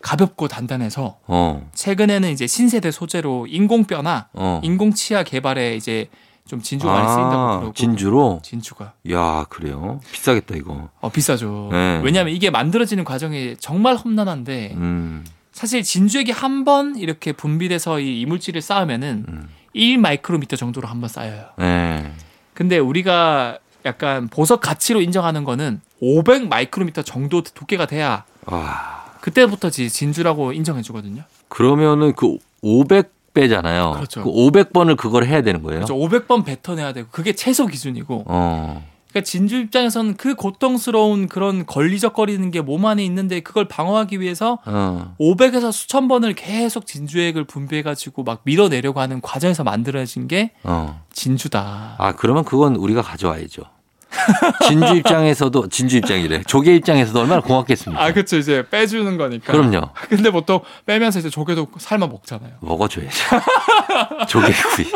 [0.03, 1.71] 가볍고 단단해서 어.
[1.75, 4.61] 최근에는 이제 신세대 소재로 인공뼈나 어.
[4.63, 6.09] 인공 치아 개발에 이제
[6.47, 8.41] 좀 진주가 많이 쓰인다고 그러고 진주로?
[8.43, 10.01] 진주가 야, 그래요?
[10.13, 10.89] 비싸겠다, 이거.
[11.01, 11.69] 어 비싸죠.
[11.73, 12.01] 네.
[12.03, 15.25] 왜냐하면 이게 만들어지는 과정이 정말 험난한데 음.
[15.53, 19.49] 사실 진주액이 한 번 이렇게 분비돼서 이 이물질을 쌓으면은 음.
[19.79, 21.47] 1 마이크로미터 정도로 한번 쌓여요.
[21.57, 22.11] 네.
[22.53, 29.05] 근데 우리가 약간 보석 가치로 인정하는 거는 500 마이크로미터 정도 두께가 돼야 와.
[29.21, 31.23] 그때부터 지- 진주라고 인정해 주거든요.
[31.49, 33.95] 그러면은 그 500배잖아요.
[33.95, 34.25] 그렇죠.
[34.25, 35.85] 그 500번을 그걸 해야 되는 거예요?
[35.85, 38.85] 그래서 500번 뱉어내야 되고 그게 최소 기준이고 어.
[39.19, 45.15] 그러니까 진주 입장에서는 그 고통스러운 그런 걸리적거리는 게 몸 안에 있는데 그걸 방어하기 위해서 어.
[45.19, 51.03] 500에서 수천 번을 계속 진주액을 분비해가지고 막 밀어내려고 하는 과정에서 만들어진 게 어.
[51.13, 51.97] 진주다.
[51.99, 53.63] 아, 그러면 그건 우리가 가져와야죠.
[54.67, 56.43] 진주 입장에서도 진주 입장이래.
[56.47, 58.03] 조개 입장에서도 얼마나 고맙겠습니까?
[58.03, 58.37] 아, 그쵸.
[58.39, 59.53] 이제 빼주는 거니까.
[59.53, 59.91] 그럼요.
[60.09, 62.53] 근데 보통 빼면서 이제 조개도 삶아 먹잖아요.
[62.61, 63.25] 먹어줘야죠.
[64.29, 64.87] 조개구이.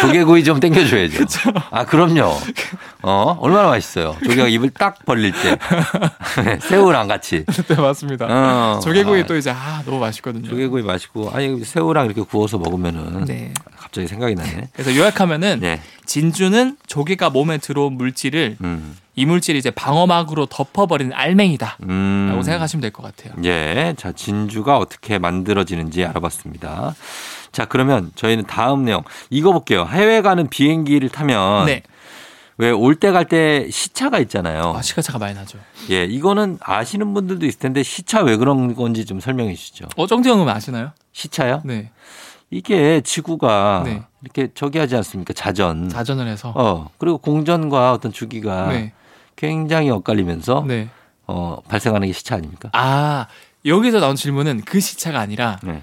[0.00, 1.24] 조개구이 좀 땡겨줘야죠.
[1.70, 2.36] 아, 그럼요.
[3.02, 4.16] 어, 얼마나 맛있어요.
[4.24, 5.58] 조개가 입을 딱 벌릴 때.
[6.60, 7.44] 새우랑 같이.
[7.68, 8.26] 네, 맞습니다.
[8.28, 8.80] 어.
[8.80, 10.48] 조개구이 아, 또 이제, 아, 너무 맛있거든요.
[10.48, 11.30] 조개구이 맛있고.
[11.32, 13.24] 아니, 새우랑 이렇게 구워서 먹으면은.
[13.24, 13.52] 네.
[13.86, 14.68] 갑자기 생각이 나네.
[14.74, 15.80] 그래서 요약하면은 네.
[16.04, 18.96] 진주는 조개가 몸에 들어온 물질을 음.
[19.14, 21.78] 이 물질이 이제 방어막으로 덮어버리는 알맹이다.
[21.88, 22.26] 음.
[22.30, 23.34] 라고 생각하시면 될 것 같아요.
[23.44, 23.94] 예.
[23.96, 26.94] 자, 진주가 어떻게 만들어지는지 알아봤습니다.
[27.52, 29.02] 자, 그러면 저희는 다음 내용.
[29.30, 29.86] 이거 볼게요.
[29.90, 31.66] 해외 가는 비행기를 타면.
[31.66, 31.82] 네.
[32.58, 34.72] 왜올 때 갈 때 시차가 있잖아요.
[34.76, 35.58] 아, 시간차가 많이 나죠.
[35.90, 39.86] 예, 이거는 아시는 분들도 있을 텐데 시차 왜 그런 건지 좀 설명해 주시죠.
[39.96, 40.92] 어, 정태형은 아시나요?
[41.12, 41.60] 시차요?
[41.64, 41.90] 네.
[42.50, 44.02] 이게 지구가 네.
[44.22, 45.32] 이렇게 저기 하지 않습니까?
[45.32, 45.88] 자전.
[45.88, 46.52] 자전을 해서.
[46.54, 48.92] 어, 그리고 공전과 어떤 주기가 네.
[49.34, 50.88] 굉장히 엇갈리면서 네.
[51.26, 52.70] 어, 발생하는 게 시차 아닙니까?
[52.72, 53.26] 아,
[53.64, 55.82] 여기서 나온 질문은 그 시차가 아니라 네.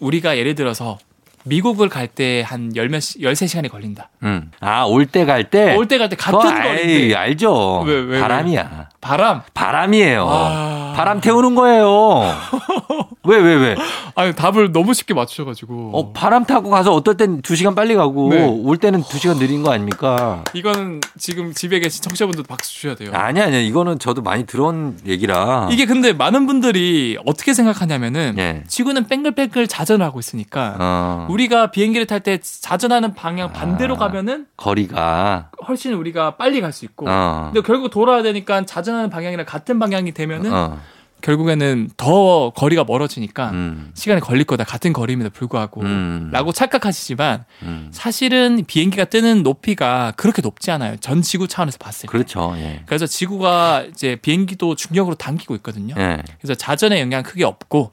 [0.00, 0.98] 우리가 예를 들어서
[1.44, 4.08] 미국을 갈 때 한 열몇 시, 13시간이 걸린다.
[4.22, 4.50] 음.
[4.60, 5.74] 아, 올 때 갈 때.
[5.76, 7.80] 올 때 갈 때 같은 알, 알죠.
[7.86, 8.20] 왜, 왜, 왜?
[8.20, 8.88] 바람이야.
[9.00, 9.42] 바람.
[9.52, 10.26] 바람이에요.
[10.28, 10.92] 아.
[10.96, 12.22] 바람 태우는 거예요.
[13.24, 13.76] 왜, 왜, 왜?
[14.14, 15.90] 아니 답을 너무 쉽게 맞추셔가지고.
[15.92, 18.42] 어, 바람 타고 가서 어떨 땐 2시간 빨리 가고 네.
[18.46, 20.44] 올 때는 2시간 느린 거 아닙니까?
[20.54, 23.10] 이거는 지금 집에 계신 청취자분들 박수 주셔야 돼요.
[23.12, 23.58] 아니 아니야.
[23.60, 25.68] 이거는 저도 많이 들어온 얘기라.
[25.72, 28.62] 이게 근데 많은 분들이 어떻게 생각하냐면은 예.
[28.68, 33.98] 지구는 뺑글뺑글 자전을 하고 있으니까 어, 우리가 비행기를 탈 때 자전하는 방향 반대로 아.
[33.98, 37.50] 가면은 거리가 훨씬 우리가 빨리 갈 수 있고 어.
[37.52, 40.80] 근데 결국 돌아야 되니까 자전하는 방향이랑 같은 방향이 되면은 어.
[41.20, 43.90] 결국에는 더 거리가 멀어지니까 음.
[43.94, 46.28] 시간이 걸릴 거다 같은 거리임에도 불구하고 음.
[46.32, 47.88] 라고 착각하시지만 음.
[47.92, 52.54] 사실은 비행기가 뜨는 높이가 그렇게 높지 않아요 전 지구 차원에서 봤을 때 그렇죠.
[52.58, 52.82] 예.
[52.86, 56.22] 그래서 지구가 이제 비행기도 중력으로 당기고 있거든요 예.
[56.40, 57.92] 그래서 자전의 영향 크게 없고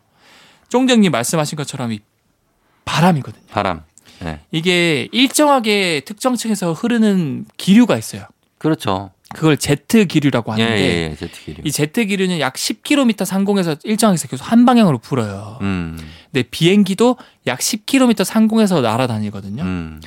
[0.69, 1.99] 쫑정님 말씀하신 것처럼 이
[2.85, 3.81] 바람이거든요 바람.
[4.23, 4.39] 예.
[4.51, 8.25] 이게 일정하게 특정 층에서 흐르는 기류가 있어요
[8.59, 9.11] 그렇죠.
[9.33, 11.15] 그걸 제트 기류라고 예, 하는데 예, 예.
[11.15, 11.61] 제트 기류.
[11.63, 15.57] 이 제트 기류는 약 10km 상공에서 일정하게 계속 한 방향으로 불어요.
[15.61, 15.97] 음.
[16.31, 17.17] 근데 비행기도
[17.47, 19.63] 약 10km 상공에서 날아다니거든요.
[19.63, 20.01] 음.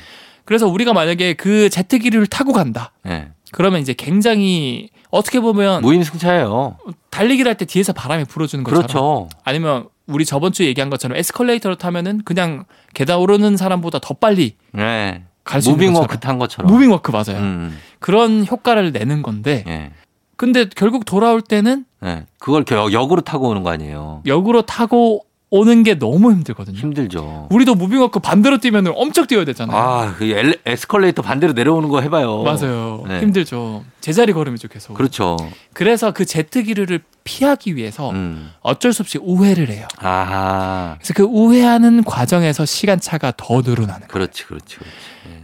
[0.45, 2.91] 그래서 우리가 만약에 그 제트 기류를 타고 간다.
[3.07, 3.29] 예.
[3.51, 6.77] 그러면 이제 굉장히 어떻게 보면 무임승차예요.
[7.09, 9.29] 달리기를 할 때 뒤에서 바람이 불어주는 것처럼 그렇죠.
[9.43, 15.23] 아니면 우리 저번 주에 얘기한 것처럼 에스컬레이터를 타면은 그냥 계단 오르는 사람보다 더 빨리 예.
[15.43, 16.19] 갈수 있는 무빙워크.
[16.19, 16.71] 탄 것처럼.
[16.71, 17.39] 무빙워크 맞아요.
[17.41, 17.77] 음.
[17.99, 19.91] 그런 효과를 내는 건데 예.
[20.37, 22.25] 근데 결국 돌아올 때는 예.
[22.39, 24.21] 그걸 겨- 역으로 타고 오는 거 아니에요.
[24.25, 25.21] 역으로 타고
[25.57, 26.77] 오는 게 너무 힘들거든요.
[26.77, 27.47] 힘들죠.
[27.49, 29.77] 우리도 무빙워크 반대로 뛰면 엄청 뛰어야 되잖아요.
[29.77, 32.43] 아, 그 엘- 에스컬레이터 반대로 내려오는 거 해봐요.
[32.43, 33.03] 맞아요.
[33.07, 33.21] 네.
[33.21, 33.83] 힘들죠.
[34.01, 34.93] 제자리 걸음이죠, 계속.
[34.95, 35.37] 그렇죠.
[35.73, 38.51] 그래서 그 제트기류를 피하기 위해서 음.
[38.61, 39.87] 어쩔 수 없이 우회를 해요.
[39.97, 40.95] 아하.
[40.99, 44.07] 그래서 그 우회하는 과정에서 시간차가 더 늘어나는 거예요.
[44.09, 44.93] 그렇지, 그렇지, 그렇지.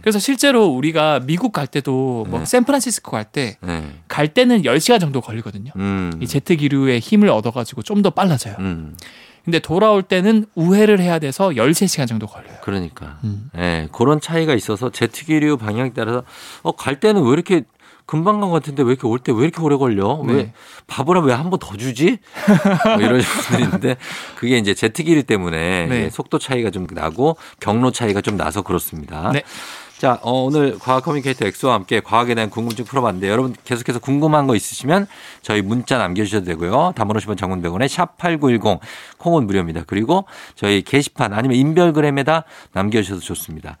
[0.00, 2.44] 그래서 실제로 우리가 미국 갈 때도 뭐 네.
[2.44, 4.32] 샌프란시스코 갈 때갈 네.
[4.34, 5.72] 때는 10시간 정도 걸리거든요.
[5.76, 6.12] 음.
[6.20, 8.56] 이 제트 기류의 힘을 얻어가지고 좀 더 빨라져요.
[8.58, 8.96] 음.
[9.44, 12.54] 근데 돌아올 때는 우회를 해야 돼서 13시간 정도 걸려요.
[12.62, 13.18] 그러니까.
[13.24, 13.50] 음.
[13.56, 16.22] 예, 그런 차이가 있어서 제트기류 방향에 따라서
[16.62, 17.62] 어, 갈 때는 왜 이렇게
[18.04, 20.14] 금방 간것 같은데 왜 이렇게 올 때 왜 이렇게 오래 걸려?
[20.16, 20.52] 왜 네.
[20.88, 22.18] 바보라 왜 한 번 더 주지?
[22.84, 23.96] 뭐 이런 분들이 있는데
[24.36, 26.04] 그게 이제 제트기류 때문에 네.
[26.04, 29.30] 예, 속도 차이가 좀 나고 경로 차이가 좀 나서 그렇습니다.
[29.32, 29.42] 네.
[30.02, 34.56] 자, 어, 오늘 과학 커뮤니케이터 엑소와 함께 과학에 대한 궁금증 풀어봤는데 여러분 계속해서 궁금한 거
[34.56, 35.06] 있으시면
[35.42, 36.94] 저희 문자 남겨주셔도 되고요.
[36.96, 38.80] 단문 50원 장문 100원에 샵8910
[39.18, 39.84] 콩은 무료입니다.
[39.86, 40.24] 그리고
[40.56, 42.42] 저희 게시판 아니면 인별그램에다
[42.72, 43.78] 남겨주셔도 좋습니다.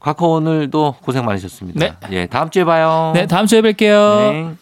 [0.00, 1.80] 과커 오늘도 고생 많으셨습니다.
[1.80, 1.94] 네.
[2.10, 3.12] 예, 다음 주에 봐요.
[3.14, 4.32] 네, 다음 주에 뵐게요.
[4.32, 4.54] 네.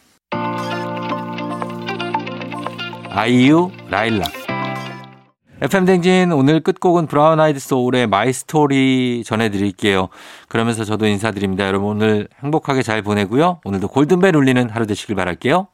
[3.10, 4.51] 아이유 라일락.
[5.62, 10.08] FM 댕진 오늘 끝곡은 브라운 아이드 소울의 My Story 전해드릴게요.
[10.48, 11.68] 그러면서 저도 인사드립니다.
[11.68, 13.60] 여러분 오늘 행복하게 잘 보내고요.
[13.64, 15.68] 오늘도 골든벨 울리는 하루 되시길 바랄게요.